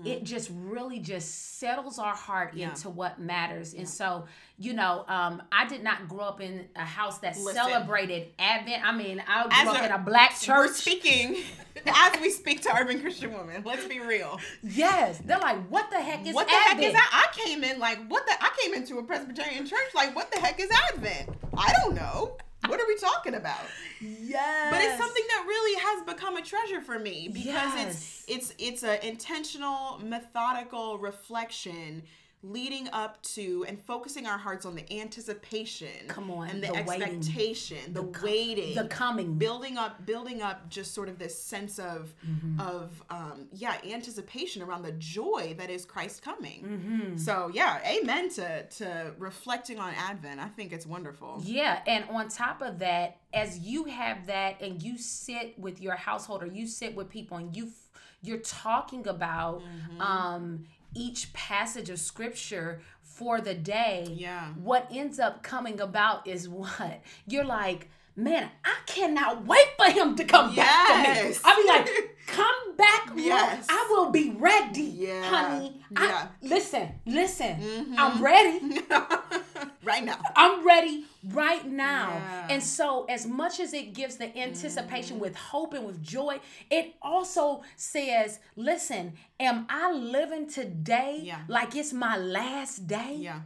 it 0.05 0.25
just 0.25 0.51
really 0.55 0.99
just 0.99 1.59
settles 1.59 1.99
our 1.99 2.15
heart 2.15 2.55
Yeah. 2.55 2.71
into 2.71 2.89
what 2.91 3.19
matters. 3.21 3.75
And 3.75 3.89
so, 3.89 4.25
you 4.59 4.73
know, 4.73 5.05
um, 5.09 5.43
I 5.53 5.67
did 5.67 5.83
not 5.83 6.09
grow 6.09 6.25
up 6.25 6.41
in 6.41 6.69
a 6.77 6.85
house 6.85 7.19
that 7.19 7.37
Listen. 7.39 7.55
celebrated 7.55 8.29
Advent. 8.39 8.85
I 8.87 8.93
mean, 8.93 9.23
I 9.29 9.43
grew 9.45 9.53
As 9.53 9.69
up 9.69 9.83
a- 9.83 9.87
in 9.87 9.93
a 9.93 9.99
black 9.99 10.31
We're 10.47 10.67
church. 10.67 10.77
speaking 10.77 11.37
as 11.87 12.21
we 12.21 12.31
speak 12.31 12.63
to 12.63 12.75
urban 12.77 13.01
Christian 13.01 13.33
women. 13.33 13.63
Let's 13.65 13.87
be 13.87 14.01
real. 14.01 14.39
Yes, 14.63 15.19
they're 15.25 15.39
like, 15.39 15.67
what 15.69 15.91
the 15.91 16.01
heck 16.01 16.27
is 16.27 16.35
what 16.35 16.47
the 16.49 16.55
Advent? 16.55 16.79
heck 16.81 16.87
is 16.89 16.93
that? 16.95 17.31
I 17.33 17.39
came 17.39 17.65
in 17.65 17.79
like 17.79 17.99
what 18.09 18.27
the 18.27 18.33
I 18.41 18.51
came 18.63 18.75
into 18.75 18.99
a 18.99 19.03
Presbyterian 19.03 19.67
church 19.67 19.79
like 19.95 20.15
what 20.17 20.31
the 20.33 20.39
heck 20.41 20.59
is 20.61 20.71
Advent? 20.93 21.31
I 21.57 21.73
don't 21.83 21.95
know. 21.95 22.37
What 22.67 22.79
are 22.81 22.87
we 22.87 22.97
talking 22.97 23.35
about? 23.35 23.65
Yes, 24.01 24.71
But 24.71 24.83
it's 24.83 24.99
something 24.99 25.25
that 25.29 25.45
really 25.47 25.81
has 25.81 26.15
become 26.15 26.37
a 26.37 26.43
treasure 26.43 26.81
for 26.81 26.99
me 26.99 27.29
because 27.33 27.47
Yes. 27.47 28.25
it's 28.29 28.53
it's 28.53 28.55
it's 28.59 28.83
an 28.83 28.99
intentional, 29.03 29.99
methodical 30.05 30.99
reflection 30.99 32.03
leading 32.43 32.89
up 32.93 33.21
to 33.23 33.65
and 33.69 33.79
focusing 33.79 34.27
our 34.27 34.39
hearts 34.39 34.65
on 34.65 34.75
the 34.75 34.91
anticipation 34.99 35.89
Come 36.09 36.31
on, 36.31 36.49
and 36.49 36.63
the, 36.63 36.69
the 36.69 36.83
waiting. 36.87 37.03
expectation 37.19 37.93
the, 37.93 38.03
co- 38.05 38.25
waiting 38.27 38.75
the 38.75 38.85
coming. 38.85 39.35
building 39.37 39.77
up 39.77 40.07
building 40.07 40.41
up 40.41 40.69
just 40.71 40.95
sort 40.95 41.09
of 41.11 41.19
this 41.19 41.39
sense 41.39 41.79
of 41.79 42.15
Mm-hmm. 42.27 42.61
of 42.61 43.03
um 43.11 43.47
yeah 43.53 43.77
anticipation 43.85 44.63
around 44.63 44.83
the 44.83 44.93
joy 44.93 45.55
that 45.59 45.69
is 45.71 45.85
christ 45.85 46.23
coming 46.23 46.63
Mm-hmm. 46.65 47.17
so 47.19 47.51
yeah 47.53 47.79
amen 47.87 48.31
to 48.31 48.65
to 48.67 49.13
reflecting 49.19 49.79
on 49.79 49.93
advent 49.95 50.41
i 50.41 50.49
think 50.49 50.73
it's 50.73 50.87
wonderful 50.87 51.43
Yeah, 51.45 51.81
and 51.87 52.05
on 52.11 52.29
top 52.29 52.63
of 52.63 52.79
that, 52.81 53.19
as 53.35 53.59
you 53.59 53.85
have 53.85 54.27
that 54.27 54.61
and 54.61 54.83
you 54.83 54.97
sit 54.99 55.59
with 55.59 55.81
your 55.81 55.95
household 55.97 56.43
or 56.43 56.47
you 56.47 56.67
sit 56.67 56.95
with 56.95 57.09
people 57.11 57.37
and 57.37 57.55
you 57.57 57.67
f- 57.67 57.89
you're 58.23 58.39
talking 58.39 59.07
about 59.07 59.61
Mm-hmm. 59.63 60.01
um 60.01 60.67
each 60.95 61.33
passage 61.33 61.91
of 61.91 61.99
scripture 61.99 62.81
for 63.03 63.41
the 63.41 63.55
day. 63.55 64.07
Yeah. 64.11 64.49
What 64.55 64.89
ends 64.91 65.19
up 65.19 65.43
coming 65.43 65.81
about 65.81 66.27
is 66.27 66.49
what? 66.49 67.01
You're 67.27 67.45
like, 67.45 67.89
"Man, 68.17 68.51
I 68.65 68.75
cannot 68.87 69.47
wait 69.47 69.67
for 69.79 69.91
him 69.91 70.17
to 70.17 70.25
come 70.25 70.55
back 70.55 70.89
to 70.89 70.95
me." 70.97 71.03
Yes. 71.29 71.41
I 71.45 71.57
be 71.57 71.69
like, 71.69 72.17
"Come 72.27 72.77
back, 72.77 73.09
Lord. 73.09 73.19
Yes. 73.25 73.67
I 73.69 73.87
will 73.91 74.11
be 74.11 74.31
ready, 74.31 74.83
Yeah. 74.83 75.23
honey." 75.25 75.83
I- 75.97 76.07
Yeah. 76.07 76.27
listen, 76.43 76.89
listen. 77.07 77.57
Mm-hmm. 77.61 77.95
I'm 77.99 78.23
ready. 78.23 78.81
right 79.83 80.05
now 80.05 80.19
I'm 80.37 80.67
ready 80.67 81.05
right 81.25 81.67
now. 81.67 82.11
Yeah. 82.11 82.47
And 82.51 82.63
so, 82.63 83.05
as 83.09 83.27
much 83.27 83.61
as 83.61 83.73
it 83.73 83.93
gives 83.95 84.17
the 84.17 84.37
anticipation 84.37 85.19
with 85.19 85.37
hope 85.37 85.75
and 85.75 85.87
with 85.87 86.03
joy, 86.03 86.41
it 86.71 86.95
also 87.03 87.63
says, 87.77 88.41
listen, 88.57 89.15
am 89.39 89.67
I 89.69 89.93
living 89.93 90.49
today 90.49 91.21
Yeah. 91.23 91.41
like 91.49 91.75
it's 91.77 91.93
my 91.93 92.17
last 92.17 92.87
day? 92.87 93.17
yeah 93.19 93.41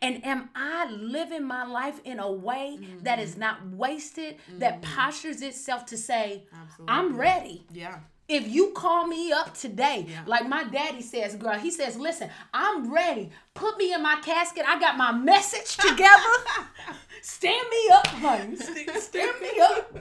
And 0.00 0.24
am 0.24 0.48
I 0.54 0.90
living 0.90 1.44
my 1.44 1.64
life 1.64 2.00
in 2.04 2.18
a 2.18 2.30
way 2.30 2.78
that 3.02 3.18
is 3.18 3.32
mm-hmm. 3.32 3.40
not 3.40 3.66
wasted, 3.68 4.36
that 4.58 4.80
mm-hmm. 4.80 4.94
postures 4.94 5.42
itself 5.42 5.84
to 5.86 5.96
say, 5.96 6.44
I'm 6.88 7.16
ready? 7.16 7.66
yeah 7.72 7.98
If 8.28 8.48
you 8.48 8.70
call 8.70 9.06
me 9.06 9.32
up 9.32 9.54
today, 9.54 10.06
Yeah. 10.08 10.22
like 10.26 10.48
my 10.48 10.64
daddy 10.64 11.02
says, 11.02 11.34
girl, 11.36 11.58
he 11.58 11.70
says, 11.70 11.96
listen, 11.96 12.30
I'm 12.54 12.92
ready. 12.92 13.30
Put 13.52 13.76
me 13.76 13.92
in 13.92 14.02
my 14.02 14.16
casket. 14.24 14.64
I 14.66 14.80
got 14.80 14.96
my 14.96 15.12
message 15.12 15.76
together. 15.88 16.34
Stand 17.22 17.68
me 17.70 17.88
up, 17.92 18.06
honey. 18.06 18.56
Stand 19.00 19.40
me 19.40 19.60
up. 19.60 19.96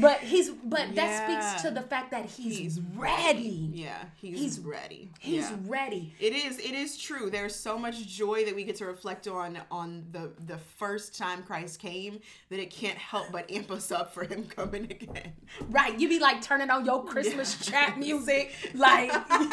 But 0.00 0.18
he's 0.20 0.50
but 0.50 0.94
that 0.96 1.28
speaks 1.52 1.62
to 1.62 1.70
the 1.70 1.80
fact 1.82 2.10
that 2.10 2.24
he's, 2.26 2.58
He's 2.58 2.80
ready. 2.96 3.70
yeah 3.72 4.04
he's, 4.16 4.38
He's- 4.40 4.58
ready 4.58 5.10
He's 5.20 5.48
yeah. 5.50 5.56
ready. 5.66 6.14
It 6.18 6.32
is. 6.32 6.58
It 6.58 6.72
is 6.74 6.96
true. 6.98 7.30
There's 7.30 7.54
so 7.54 7.78
much 7.78 8.06
joy 8.06 8.44
that 8.44 8.54
we 8.56 8.64
get 8.64 8.76
to 8.76 8.86
reflect 8.86 9.28
on 9.28 9.58
on 9.70 10.04
the 10.10 10.32
the 10.46 10.58
first 10.58 11.16
time 11.16 11.42
Christ 11.44 11.78
came 11.78 12.18
that 12.50 12.58
it 12.58 12.70
can't 12.70 12.98
help 12.98 13.30
but 13.30 13.50
amp 13.50 13.70
us 13.70 13.92
up 13.92 14.12
for 14.12 14.24
Him 14.24 14.44
coming 14.56 14.84
again. 14.84 15.32
Right. 15.70 15.98
You 15.98 16.08
be 16.08 16.18
like 16.18 16.42
turning 16.42 16.70
on 16.70 16.84
your 16.84 17.04
Christmas 17.04 17.64
trap 17.64 17.96
music. 17.96 18.52
Like 18.74 19.12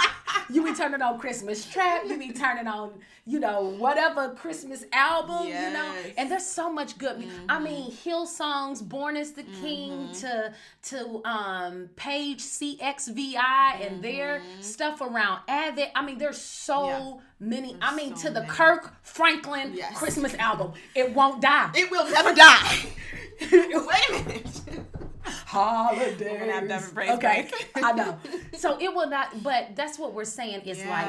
you 0.50 0.64
be 0.64 0.74
turning 0.74 1.02
on 1.02 1.20
Christmas 1.20 1.66
trap. 1.70 2.04
You 2.08 2.18
be 2.18 2.32
turning 2.32 2.68
on, 2.68 2.94
you 3.26 3.40
know, 3.40 3.62
whatever 3.78 4.30
Christmas 4.30 4.84
album, 4.92 5.48
you 5.48 5.54
know. 5.54 5.94
And 6.18 6.30
there's 6.30 6.46
so 6.46 6.72
much 6.72 6.98
good. 6.98 7.18
I 7.18 7.56
mm-hmm. 7.56 7.64
mean, 7.64 7.92
Hillsong's, 7.92 8.82
Born 8.82 9.16
is 9.16 9.34
the 9.34 9.44
King 9.44 9.92
mm-hmm. 9.92 10.14
to 10.14 10.54
to 10.84 11.22
um 11.28 11.90
Page 11.96 12.40
CXVI 12.40 13.86
and 13.88 14.04
their 14.04 14.40
mm-hmm. 14.40 14.62
stuff 14.62 15.02
around 15.02 15.42
Advent. 15.48 15.92
I 15.96 16.04
mean, 16.04 16.18
there's 16.18 16.42
so 16.42 16.88
Yeah. 16.88 17.14
many. 17.40 17.78
I 17.82 17.96
mean, 17.96 18.16
so 18.16 18.28
to 18.28 18.34
the 18.34 18.42
many. 18.42 18.52
Kirk 18.52 18.94
Franklin 19.04 19.74
Yes. 19.76 19.98
Christmas 19.98 20.34
album. 20.36 20.74
It 20.96 21.14
won't 21.14 21.42
die. 21.42 21.72
It 21.76 21.92
will 21.92 22.10
never 22.10 22.34
die. 22.34 22.88
Wait 23.52 24.10
a 24.10 24.14
minute. 24.14 24.62
Holidays. 25.24 26.18
We're 26.20 26.40
gonna 26.40 26.52
have 26.54 26.68
to 26.68 26.74
have 26.74 26.98
a 26.98 27.14
okay, 27.14 27.50
break. 27.74 27.86
I 27.86 27.92
know. 27.94 28.18
So 28.58 28.78
it 28.80 28.94
will 28.94 29.10
not, 29.10 29.42
but 29.42 29.76
that's 29.76 29.98
what 29.98 30.14
we're 30.14 30.24
saying 30.26 30.62
is 30.62 30.80
Yeah. 30.80 30.90
like 30.90 31.08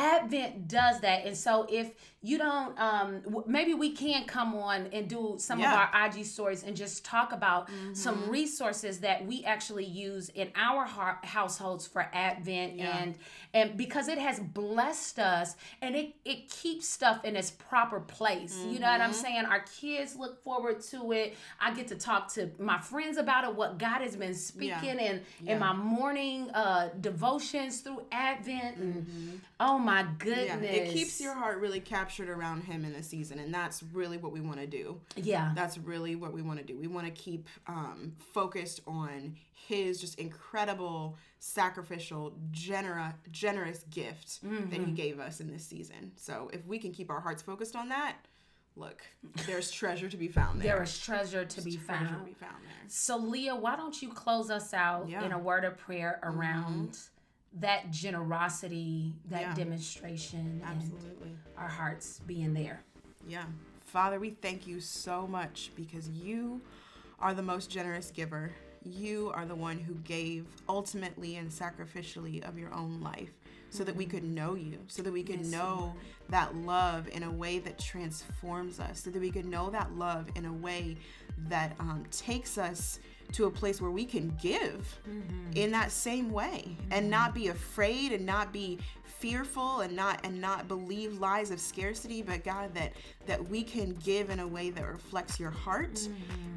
Advent 0.00 0.68
does 0.68 1.00
that, 1.00 1.26
and 1.26 1.36
so 1.36 1.66
if 1.68 1.90
you 2.24 2.38
don't, 2.38 2.76
um, 2.80 3.20
w- 3.20 3.44
maybe 3.46 3.74
we 3.74 3.90
can 3.92 4.24
come 4.24 4.54
on 4.54 4.86
and 4.94 5.08
do 5.08 5.34
some 5.38 5.58
Yeah. 5.60 5.66
Mm-hmm. 5.66 5.74
of 5.74 5.88
our 6.02 6.06
IG 6.06 6.24
stories 6.24 6.62
and 6.62 6.74
just 6.74 7.04
talk 7.04 7.32
about 7.32 7.68
some 7.92 8.30
resources 8.30 9.00
that 9.00 9.26
we 9.26 9.44
actually 9.44 9.84
use 9.84 10.30
in 10.30 10.50
our 10.56 10.84
har- 10.86 11.20
households 11.22 11.86
for 11.86 12.08
Advent, 12.14 12.76
Yeah. 12.76 12.96
and 12.96 13.14
and 13.52 13.76
because 13.76 14.08
it 14.08 14.18
has 14.18 14.40
blessed 14.40 15.18
us, 15.18 15.54
and 15.82 15.94
it 15.94 16.14
it 16.24 16.48
keeps 16.50 16.88
stuff 16.88 17.24
in 17.24 17.36
its 17.36 17.50
proper 17.50 18.00
place. 18.00 18.56
You 18.66 18.78
know 18.78 18.90
what 18.90 19.00
I'm 19.02 19.10
Mm-hmm. 19.10 19.20
saying? 19.20 19.44
Our 19.44 19.60
kids 19.80 20.16
look 20.16 20.42
forward 20.42 20.80
to 20.92 21.12
it. 21.12 21.36
I 21.60 21.74
get 21.74 21.88
to 21.88 21.94
talk 21.96 22.32
to 22.34 22.50
my 22.58 22.78
friends 22.80 23.18
about 23.18 23.44
it, 23.44 23.54
what 23.54 23.76
God 23.78 24.00
has 24.00 24.16
been 24.16 24.34
speaking 24.34 24.98
in 24.98 25.20
Yeah. 25.42 25.52
in 25.52 25.58
my 25.58 25.74
morning 25.74 26.50
uh 26.54 26.88
devotions 27.00 27.80
through 27.80 28.02
Advent 28.10 28.76
and 28.78 29.40
oh 29.60 29.78
my 29.78 30.06
goodness. 30.18 30.52
Mm-hmm. 30.52 30.64
It 30.64 30.90
keeps 30.92 31.20
your 31.20 31.34
heart 31.34 31.58
really 31.60 31.80
captured 31.80 32.13
around 32.20 32.62
Him 32.64 32.84
in 32.84 32.92
the 32.92 33.02
season, 33.02 33.38
and 33.38 33.52
that's 33.52 33.82
really 33.92 34.16
what 34.18 34.32
we 34.32 34.40
want 34.40 34.60
to 34.60 34.66
do. 34.66 35.00
Yeah. 35.16 35.52
That's 35.54 35.78
really 35.78 36.16
what 36.16 36.32
we 36.32 36.42
want 36.42 36.58
to 36.60 36.64
do. 36.64 36.78
We 36.78 36.86
want 36.86 37.06
to 37.06 37.12
keep 37.12 37.48
um, 37.66 38.12
focused 38.32 38.80
on 38.86 39.34
His 39.52 40.00
just 40.00 40.18
incredible, 40.18 41.16
sacrificial, 41.38 42.34
genera- 42.50 43.14
generous 43.30 43.84
gift 43.90 44.40
that 44.42 44.48
Mm-hmm. 44.50 44.84
He 44.84 44.92
gave 44.92 45.18
us 45.20 45.40
in 45.40 45.50
this 45.52 45.64
season. 45.64 46.12
So 46.16 46.50
if 46.52 46.64
we 46.66 46.78
can 46.78 46.92
keep 46.92 47.10
our 47.10 47.20
hearts 47.20 47.42
focused 47.42 47.74
on 47.76 47.88
that, 47.90 48.16
look, 48.76 49.02
there's 49.46 49.70
treasure 49.70 50.08
to 50.08 50.16
be 50.16 50.28
found 50.28 50.60
there. 50.60 50.74
there 50.74 50.82
is 50.82 50.98
treasure 50.98 51.44
to 51.44 51.60
be 51.62 51.76
treasure 51.76 52.04
to 52.06 52.12
found. 52.12 52.24
be 52.26 52.34
found 52.34 52.56
there. 52.64 52.72
So 52.88 53.16
Leah, 53.16 53.54
why 53.56 53.76
don't 53.76 54.00
you 54.02 54.08
close 54.10 54.50
us 54.50 54.74
out 54.74 55.08
Yeah. 55.08 55.18
Mm-hmm. 55.18 55.26
in 55.26 55.32
a 55.32 55.38
word 55.38 55.64
of 55.64 55.78
prayer 55.78 56.18
around 56.22 56.98
that 57.60 57.90
generosity, 57.90 59.14
that 59.30 59.40
Yeah. 59.42 59.54
demonstration, 59.54 60.60
Absolutely. 60.64 61.28
and 61.30 61.38
our 61.56 61.68
hearts 61.68 62.20
being 62.26 62.52
there. 62.54 62.80
Yeah. 63.28 63.44
Father, 63.84 64.18
we 64.18 64.30
thank 64.30 64.66
you 64.66 64.80
so 64.80 65.26
much 65.26 65.70
because 65.76 66.08
you 66.08 66.60
are 67.20 67.32
the 67.32 67.42
most 67.42 67.70
generous 67.70 68.10
giver. 68.10 68.52
You 68.82 69.30
are 69.34 69.46
the 69.46 69.54
one 69.54 69.78
who 69.78 69.94
gave 69.94 70.46
ultimately 70.68 71.36
and 71.36 71.48
sacrificially 71.50 72.46
of 72.46 72.58
your 72.58 72.74
own 72.74 73.00
life 73.00 73.30
so 73.70 73.82
that 73.84 73.96
we 73.96 74.04
could 74.06 74.24
know 74.24 74.54
you, 74.54 74.78
so 74.88 75.02
that 75.02 75.12
we 75.12 75.22
could 75.22 75.40
Yes, 75.40 75.50
know 75.50 75.94
that 76.28 76.54
love 76.56 77.08
in 77.08 77.22
a 77.22 77.30
way 77.30 77.58
that 77.60 77.78
transforms 77.78 78.78
us, 78.80 79.00
so 79.02 79.10
that 79.10 79.20
we 79.20 79.30
could 79.30 79.46
know 79.46 79.70
that 79.70 79.92
love 79.96 80.26
in 80.34 80.44
a 80.44 80.52
way 80.52 80.96
that 81.48 81.74
um, 81.80 82.04
takes 82.10 82.58
us 82.58 82.98
to 83.32 83.46
a 83.46 83.50
place 83.50 83.80
where 83.80 83.90
we 83.90 84.04
can 84.04 84.36
give 84.40 84.98
mm-hmm. 85.08 85.52
in 85.54 85.70
that 85.72 85.90
same 85.90 86.30
way 86.30 86.76
and 86.90 87.08
not 87.10 87.30
mm-hmm. 87.30 87.40
be 87.40 87.48
afraid 87.48 88.12
and 88.12 88.24
not 88.24 88.52
be 88.52 88.78
fearful 89.04 89.80
and 89.80 89.94
not 89.94 90.20
and 90.24 90.40
not 90.40 90.68
believe 90.68 91.18
lies 91.18 91.50
of 91.50 91.58
scarcity 91.58 92.20
but 92.20 92.44
god 92.44 92.74
that 92.74 92.92
that 93.26 93.48
we 93.48 93.62
can 93.62 93.94
give 94.04 94.30
in 94.30 94.40
a 94.40 94.46
way 94.46 94.70
that 94.70 94.86
reflects 94.86 95.38
your 95.40 95.50
heart 95.50 96.08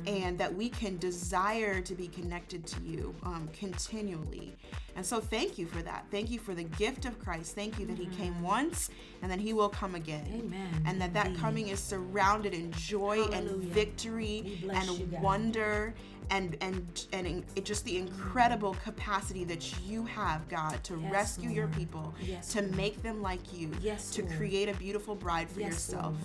and 0.05 0.37
that 0.37 0.53
we 0.53 0.69
can 0.69 0.97
desire 0.97 1.81
to 1.81 1.93
be 1.95 2.07
connected 2.07 2.65
to 2.65 2.81
you 2.81 3.13
um, 3.23 3.49
continually. 3.53 4.55
And 4.95 5.05
so 5.05 5.19
thank 5.19 5.57
you 5.57 5.65
for 5.65 5.81
that. 5.81 6.05
Thank 6.11 6.31
you 6.31 6.39
for 6.39 6.53
the 6.55 6.63
gift 6.63 7.05
of 7.05 7.19
christ. 7.19 7.55
Thank 7.55 7.77
you 7.79 7.85
that 7.87 7.97
he 7.97 8.05
came 8.07 8.41
once 8.41 8.89
and 9.21 9.31
that 9.31 9.39
he 9.39 9.53
will 9.53 9.69
come 9.69 9.95
again. 9.95 10.25
Amen. 10.33 10.83
and 10.85 11.01
that 11.01 11.13
that 11.13 11.27
Indeed. 11.27 11.41
coming 11.41 11.67
is 11.69 11.79
surrounded 11.79 12.53
in 12.53 12.71
joy 12.71 13.21
and 13.33 13.49
victory 13.63 14.61
and 14.73 15.11
wonder 15.21 15.93
and 16.29 16.57
and 16.61 17.05
and 17.13 17.43
it 17.55 17.63
just 17.63 17.85
the 17.85 17.97
incredible 17.97 18.75
capacity 18.83 19.43
that 19.45 19.73
you 19.87 20.03
have 20.05 20.47
God 20.49 20.83
to 20.85 20.99
Yes, 20.99 21.11
rescue 21.13 21.49
your 21.49 21.67
people 21.69 22.13
Yes, 22.21 22.51
to 22.53 22.63
make 22.63 23.01
them 23.01 23.21
like 23.21 23.53
you 23.53 23.71
Yes, 23.81 24.11
to 24.11 24.23
Lord. 24.23 24.35
create 24.35 24.67
a 24.69 24.73
beautiful 24.73 25.15
bride 25.15 25.49
for 25.49 25.61
yourself 25.61 26.15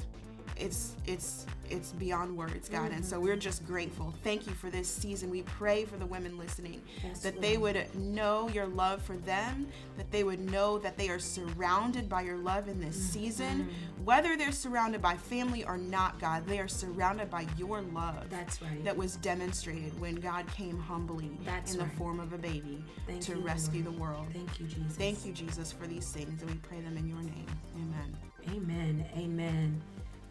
it's 0.63 0.95
it's 1.07 1.47
it's 1.69 1.93
beyond 1.93 2.37
words, 2.37 2.69
God. 2.69 2.93
And 2.93 3.05
so 3.05 3.19
we're 3.19 3.37
just 3.37 3.67
grateful. 3.67 4.15
Thank 4.23 4.47
you 4.47 4.53
for 4.53 4.69
this 4.69 4.89
season. 4.89 5.31
We 5.31 5.43
pray 5.43 5.85
for 5.87 5.97
the 5.97 6.05
women 6.05 6.37
listening 6.37 6.83
Yes, 7.03 7.21
that 7.21 7.41
they 7.41 7.57
would 7.57 7.95
know 7.95 8.49
your 8.51 8.67
love 8.67 9.01
for 9.03 9.17
them, 9.17 9.67
that 9.97 10.11
they 10.11 10.23
would 10.23 10.39
know 10.39 10.79
that 10.79 10.99
they 10.99 11.09
are 11.09 11.19
surrounded 11.19 12.09
by 12.09 12.23
your 12.23 12.37
love 12.37 12.69
in 12.69 12.79
this 12.79 12.97
mm-hmm. 12.97 13.13
season. 13.13 13.59
Mm-hmm. 13.61 14.05
Whether 14.05 14.37
they're 14.37 14.53
surrounded 14.53 15.01
by 15.01 15.17
family 15.17 15.65
or 15.65 15.79
not, 15.79 16.21
God, 16.21 16.47
they 16.47 16.59
are 16.59 16.69
surrounded 16.69 17.31
by 17.31 17.47
your 17.57 17.81
love 17.81 18.29
That's 18.29 18.61
right. 18.61 18.85
that 18.85 18.97
was 18.97 19.17
demonstrated 19.17 19.99
when 20.01 20.17
God 20.17 20.47
came 20.53 20.79
humbly 20.79 21.31
That's 21.45 21.73
in 21.73 21.79
the 21.79 21.87
form 21.97 22.21
of 22.21 22.33
a 22.33 22.39
baby 22.39 22.85
Thank 23.07 23.23
to 23.23 23.37
you, 23.37 23.41
rescue 23.41 23.83
Lord. 23.83 23.97
the 23.97 24.01
world. 24.01 24.27
Thank 24.33 24.61
you, 24.61 24.67
Jesus. 24.67 24.97
Thank 24.97 25.25
you, 25.25 25.33
Jesus, 25.33 25.73
for 25.73 25.87
these 25.87 26.11
things, 26.11 26.43
and 26.43 26.51
we 26.51 26.57
pray 26.59 26.81
them 26.81 26.97
in 26.97 27.09
your 27.09 27.23
name. 27.23 27.47
Amen. 27.77 28.17
Amen. 28.51 29.07
Amen. 29.17 29.83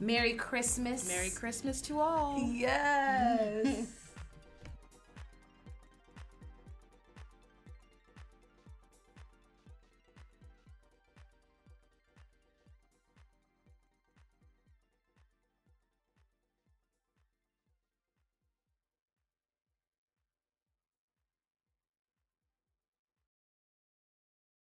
Merry 0.01 0.33
Christmas. 0.33 1.07
Merry 1.07 1.29
Christmas 1.29 1.79
to 1.83 1.99
all. 1.99 2.39
Yes. 2.39 3.85